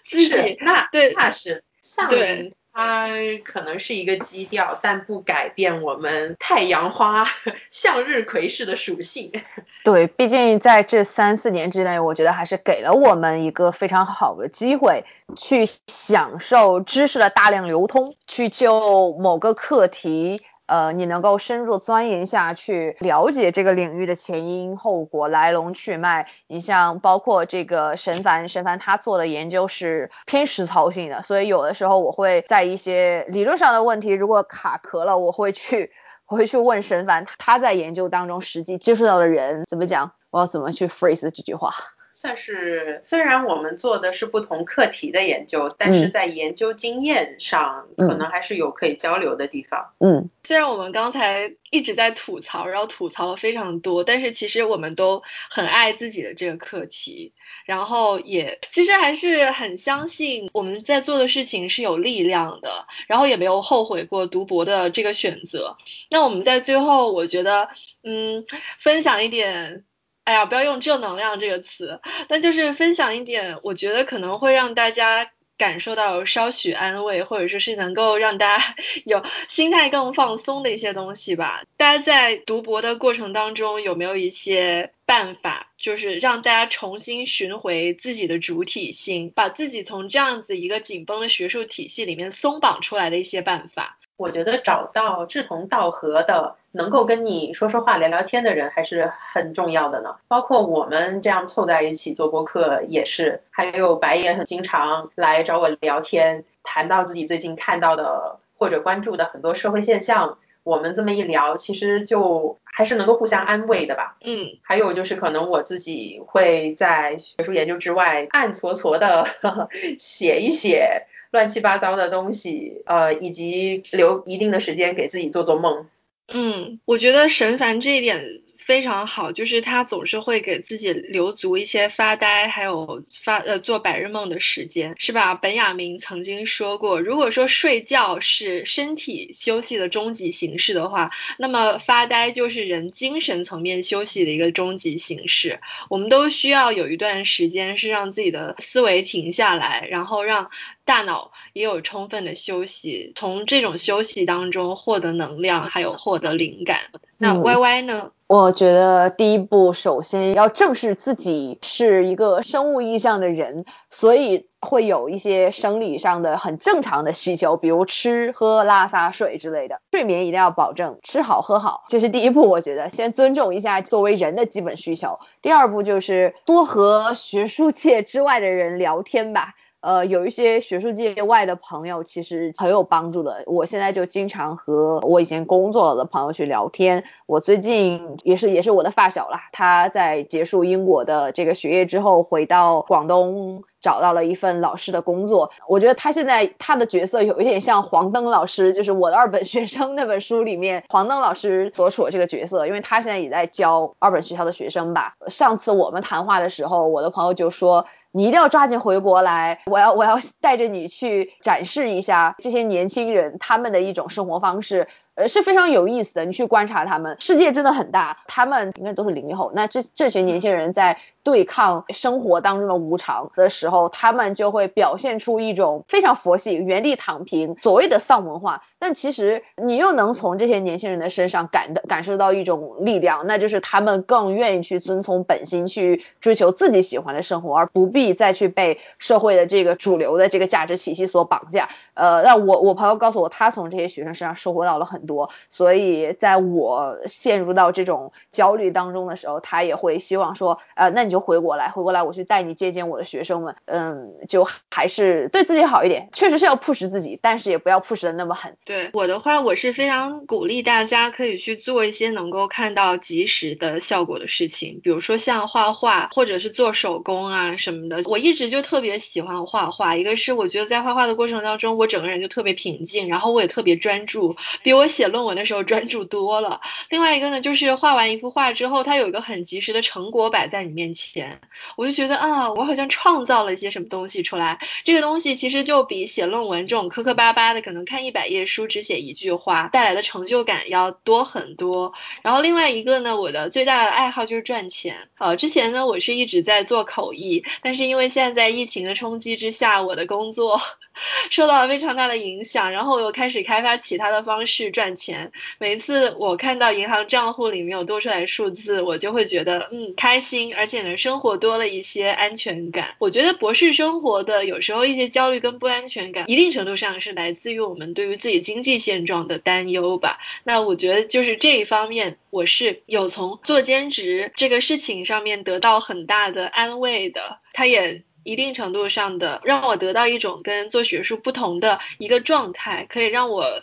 [0.06, 1.64] 自己那对那是
[2.10, 2.54] 对。
[2.80, 3.08] 它
[3.44, 7.26] 可能是一个基调，但不改变我们太阳花
[7.72, 9.32] 向日葵式的属性。
[9.84, 20.40] 对，毕竟在这三四年之内，我觉得还是给了我们一个非常好的机会，去享受知识的大量流通，去就某个课题。
[20.68, 26.28] 呃，你能够深入钻研下去，了解这个领域的前因后果、来龙去脉。
[26.48, 35.92] 你像包括这个沈凡，沈凡他做的研究是偏实操性的，所以有的时候我会在一些理论上的问题如果卡壳了，我会去
[36.28, 41.72] 我会去问沈凡，他在研究当中实际接触到的人怎么讲，我要怎么去 phrase 这句话。
[42.20, 49.94] 算是，虽然我们做的是不同课题的研究，但是在研究经验上，可能还是有可以交流的地方。
[50.00, 55.22] 嗯，虽然我们刚才一直在吐槽，然后吐槽了非常多，但是其实我们都
[55.52, 57.34] 很爱自己的这个课题，
[57.68, 65.78] 然后也其实还是很相信我们在做的事情是有力量的，然后也没有后悔过读博的这个选择。
[66.10, 67.70] 那我们在最后，我觉得，
[68.02, 68.44] 嗯，
[68.80, 69.84] 分享一点。
[70.28, 78.76] 哎呀，不要用正能量这个词，那就是分享一点，我觉得可能会让大家感受到稍许安慰，或者说是能够让大家
[79.06, 81.64] 有心态更放松的一些东西吧。
[81.78, 93.98] 大家在读博的过程当中，有没有一些办法，就是让大家重新寻回自己的主体性，把自己从这样子一个紧绷的学术体系里面松绑出来的一些办法？
[94.18, 100.16] 我觉得找到志同道合的，能够跟你说说话、聊聊天的人还是很重要的呢。
[100.28, 110.40] 包括我们这样凑在一起做播客也是，还有白也很经常来找我聊天，谈到自己最近看到的或者关注的很多社会现象。
[110.64, 114.18] 我们这么一聊，其实就还是能够互相安慰的吧。
[114.26, 119.28] 嗯，还有就是可能我自己会在学术研究之外暗搓搓的
[119.98, 121.06] 写一写。
[121.38, 125.86] 乱七八糟的东西，呃，以及留一定的时间给自己做做梦。
[126.34, 135.36] 嗯，我觉得神凡这一点非常好，就是他总是会给自己留足一些发呆，还有发呃做白日梦的时间，是吧？
[135.36, 145.62] 本雅明曾经说过，如果说睡觉是身体休息的终极形式的话，那么发呆就是人精神层面休息的一个终极形式。
[145.88, 150.50] 我们都需要有一段时间是让自己的思维停下来，然后让。
[150.88, 156.80] 大脑也有充分的休息，从这种休息当中获得能量，还有获得灵感。
[157.18, 158.12] 那 Y Y 呢？
[158.28, 169.82] 我觉得第一步，首先要正视自己是一个生物意义上的人，所以会有一些生理上的很正常的需求，比如吃喝拉撒睡之类的。
[169.92, 172.50] 睡眠一定要保证，吃好喝好，这是第一步。
[172.50, 175.20] 我觉得先尊重一下作为人的基本需求。
[175.42, 179.54] 第二步就是多和学术界之外的人聊天吧。
[179.88, 183.44] 呃，有一些学术界外的朋友其实很有帮助的。
[183.46, 187.06] 我现在就经常和我以前工作了的朋友去聊天。
[187.26, 195.52] 我最近也是也是我的发小啦，他在结束英国的这个学业之后，回到广东找到了一份老师的工作。
[195.70, 205.14] 我觉得他现在他的角色有一点像黄登老师，就是我的二本学生那本书里面黄登老师所处的这个角色，因为他现在也在教二本学校的学生吧。
[205.30, 207.86] 上次我们谈话的时候，我的朋友就说。
[208.12, 214.88] 你一定要抓紧回国来，我要我要带着你去展示一下这些年轻人他们的一种生活方式。
[215.18, 216.26] 呃，是非常有意思的。
[216.26, 218.20] 你去观察他们，世界真的很大。
[218.28, 228.62] 他们应该都是零零后，那这这群年轻人在对抗生活当中的无常的时候，他们就会表现出一种非常佛系、原地躺平，所谓的丧文化。
[228.78, 241.70] 但其实你又能从这些年轻人的身上感的感受到一种力量，那就是他们更愿意去遵从本心，去追求自己喜欢的生活，而不必再去被社会的这个主流的这个价值体系所绑架。
[241.96, 245.07] 呃，那我我朋友告诉我，他从这些学生身上收获到了很。
[245.08, 258.58] 多，所以在我陷入到这种焦虑当中的时候，他也会希望说，呃，那你就回国来，回国来，我去带你接见我的学生们，嗯，就还是对自己好一点，确实是要 push 自己，但是也不要 push 的那么狠。
[258.66, 268.02] 对我的话，我是非常鼓励大家可以去做一些能够看到及时的效果的事情，比如说像画画或者是做手工啊什么的。
[268.06, 274.88] 我一直就特别喜欢画画，一个是我觉得在画画的过程当中，我整个人就特别平静，然后我也特别专注，比我。
[274.98, 276.60] 写论文的时候专注多了。
[276.90, 281.40] 另外一个呢，就是画完一幅画之后，它有一个很及时的成果摆在你面前，
[281.76, 284.58] 我就觉得啊，我好像创造了一些什么东西出来。
[284.84, 291.94] 这个东西其实就比写论文这种磕磕巴巴的，可能看一百页书只写一句话带来的成就感要多很多。
[292.24, 295.08] 然后另外一个呢，我的最大的爱好就是赚钱。
[295.20, 300.60] 呃，之前呢，我是一直在做口译，但是因为现在在疫情的冲击之下，我的工作
[301.30, 304.87] 受到了非常大的影响，然后我又开始开发其他的方式赚。
[304.88, 312.96] 赚钱，每一次我看到银行账户里面有多出来数字，我就会觉得嗯开心，而且呢生活多了一些安全感。
[313.00, 320.20] 我觉得博士生活的有时候一些焦虑跟不安全感，一定程度上是来自于我们对于自己经济现状的担忧吧。
[320.46, 327.40] 那我觉得就是这一方面，我是有从做兼职这个事情上面得到很大的安慰的。
[327.52, 333.62] 它也一定程度上的让我得到一种跟做学术不同的一个状态，可以让我。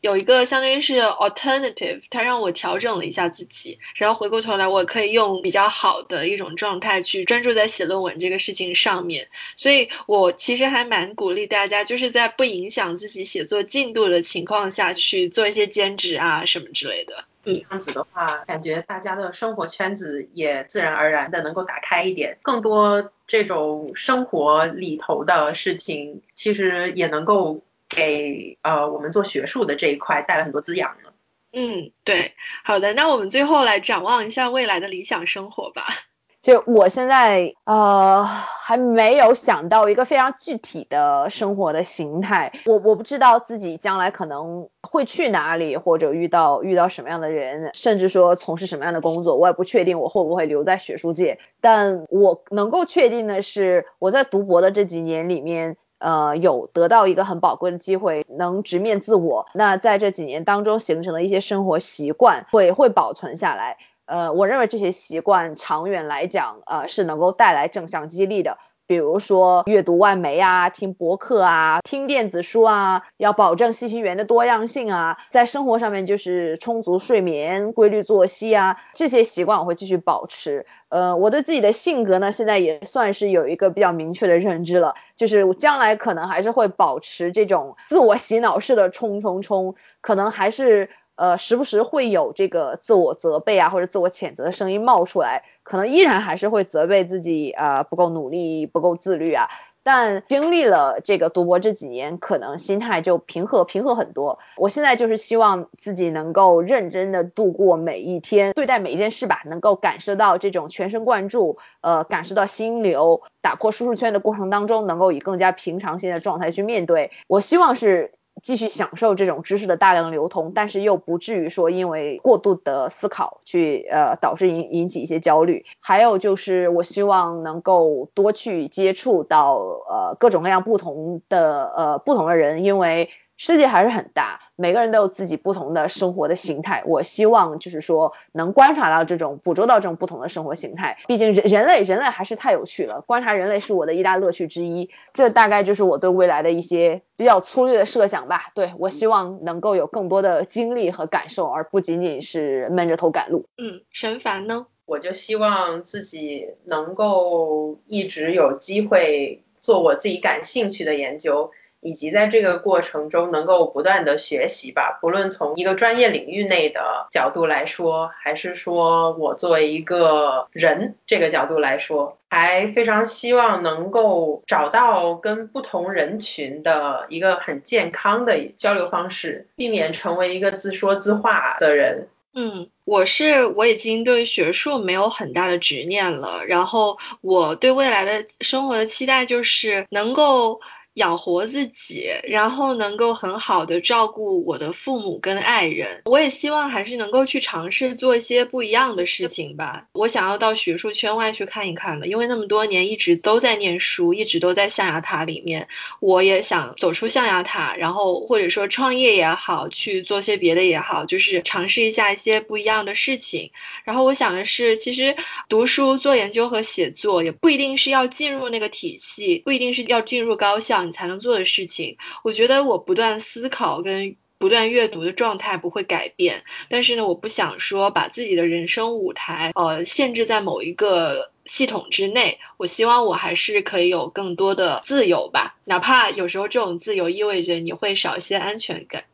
[0.00, 9.28] 有一个相当于是 alternative，它让我调整了一下自己，然后回过头来，我可以用比较好的一种状态去专注在写论文这个事情上面。
[9.56, 17.24] 所以我其实还蛮鼓励大家，就是在不影响自己写作进度的情况下去做一些兼职啊什么之类的。
[17.44, 27.60] 嗯，这样子的话，感觉大家的生活圈子也自然而然的能够打开一点，更多这种生活里头的事情，其实也能够。
[27.90, 31.10] 给呃我们做学术的这一块带来很多滋养呢。
[31.52, 32.32] 嗯，对，
[32.64, 35.84] 好的，那我们最后来展望一下未来的理想生活吧。
[36.40, 51.40] 就我现在呃还没有想到一个非常具体的生活的形态，我我不知道自己将来可能会去哪里，或者遇到遇到什么样的人，甚至说从事什么样的工作，我也不确定我会不会留在学术界。
[51.60, 55.76] 但我能够确定的是，我在读博的这几年里面。
[56.00, 59.46] 呃，有得到一个很宝贵的机会，能直面自我。
[59.54, 63.78] 那在这几年当中形成的一些生活习惯，会会保存下来。
[64.06, 68.58] 呃，我认为这些习惯长远来讲，呃，是能够带来正向激励的。
[68.90, 80.66] 比如说阅读外媒啊，听博客啊，听电子书啊，要保证信息源的多样性啊，在生活上面就是充足睡眠、规律作息啊，这些习惯我会继续保持。
[80.88, 90.90] 呃，我对自己的性格呢，现在也算是有一个比较明确的认知了，就是我将来可能还是会保持这种自我洗脑式的冲冲冲，可能还是。
[91.20, 99.48] 呃，时不时会有这个自我责备啊，或者自我谴责的声音冒出来，可能依然还是会责备自己啊，不够努力，不够自律啊。
[99.82, 104.38] 但经历了这个读博这几年，可能心态就平和平和很多。
[104.56, 117.10] 我现在就是希望自己能够认真的度过每一天，对待每一件事吧，能够感受到这种全神贯注，呃，感受到心流，打破舒适圈的过程当中，能够以更加平常心的状态去面对。
[117.26, 118.12] 我希望是。
[118.42, 125.64] 继续享受这种知识的大量流通，但是又不至于说因为过度的思考去呃导致引引起一些焦虑。
[125.80, 129.56] 还有就是我希望能够多去接触到
[129.88, 133.10] 呃各种各样不同的呃不同的人，因为。
[133.42, 136.82] 世界还是很大，每个人都有自己不同的生活的形态。
[136.84, 140.98] 我希望就是说能观察到这种、捕捉到这种不同的生活形态。
[141.06, 144.90] 毕竟人人类人类还是太有趣了，观察人类是我的一大乐趣之一。
[145.14, 148.50] 这大概就是我对未来的一些比较粗略的设想吧。
[148.54, 153.46] 对我希望能够有更多的经历和感受，而不仅仅是闷着头赶路。
[153.56, 154.66] 嗯，神凡呢？
[154.84, 161.52] 我就希望自己能够一直有机会做我自己感兴趣的研究。
[161.80, 182.08] 以及在这个过程中能够不断的学习吧，不论从一个专业领域内的角度来说，还是说我作为一个人这个角度来说，还非常希望能够找到跟不同人群的一个很健康的交流方式，避免成为一个自说自话的人。
[182.32, 190.60] 嗯，我是我已经对学术没有很大的执念了，然后我对未来的生活的期待就是能够。
[190.94, 196.02] 养活自己，然后能够很好的照顾我的父母跟爱人。
[196.04, 199.86] 我也希望还是能够去尝试做一些不一样的事情吧。
[199.92, 205.68] 我想要到学术圈外去看一看的，因为那么多年一直都在念书，一直都在象牙塔里面。
[206.00, 213.52] 我也想走出象牙塔，然后或者说创业也好，去做些别的也好，就是尝试一下一些不一样的事情。
[213.84, 215.14] 然后我想的是，其实
[215.48, 220.79] 读书、做研究和写作也不一定是要进入那个体系，不一定是要进入高校。
[220.84, 239.04] 你才能做的事情，我觉得我不断思考跟不断阅读的状态不会改变，但是呢，我不想说把自己的人生舞台呃限制在某一个系统之内，我希望我还是可以有更多的自由吧，哪怕有时候这种自由意味着你会少一些安全感。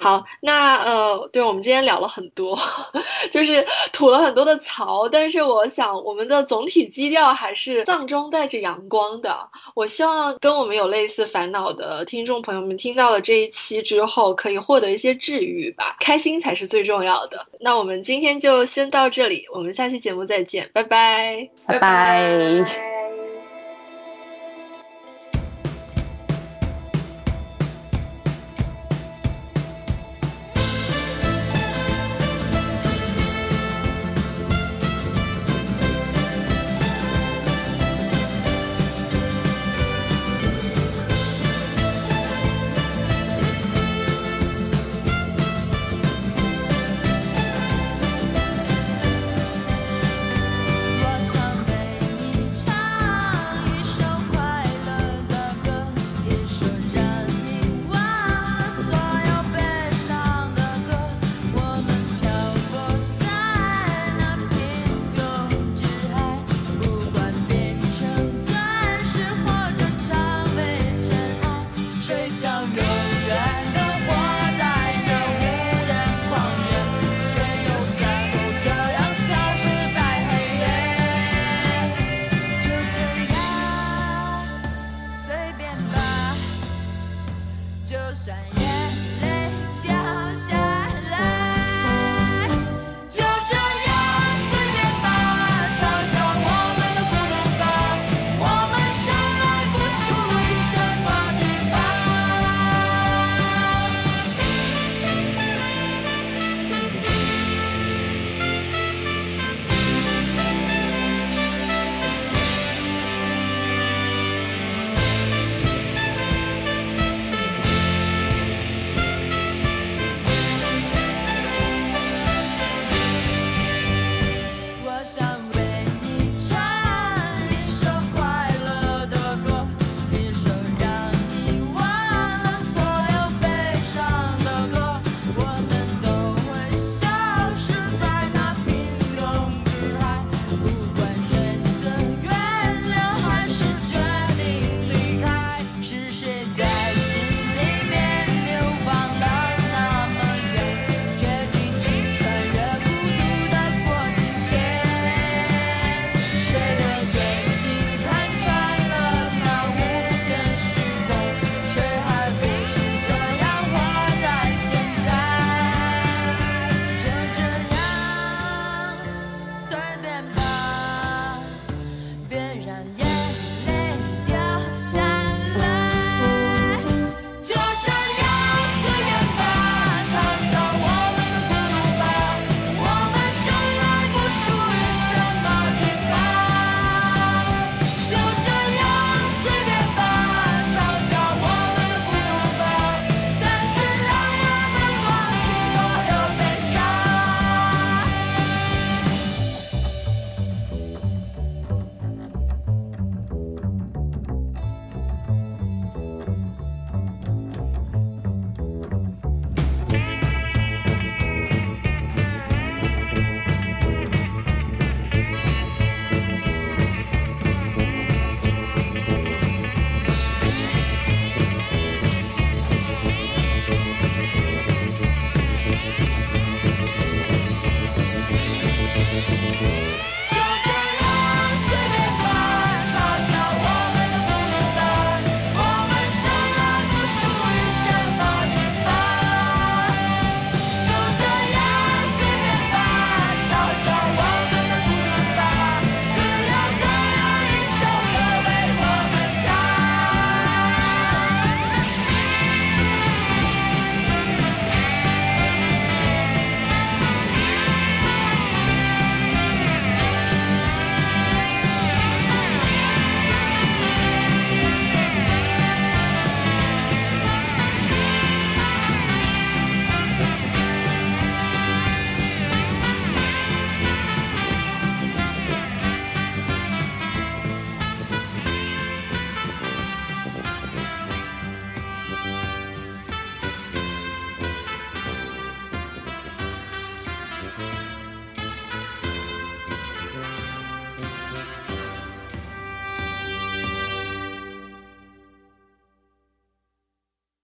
[0.00, 2.58] 好，那呃，对，我们今天聊了很多，
[3.32, 9.48] 就是吐了很多的槽，但是我想我们的总体基调还是丧中带着阳光的。
[9.74, 17.46] 我希望跟我们有类似烦恼的听众朋友们听到了这一期之后，可以获得一些治愈吧，开心才是最重要的。
[17.60, 22.97] 那我们今天就先到这里，我们下期节目再见，拜拜，拜拜。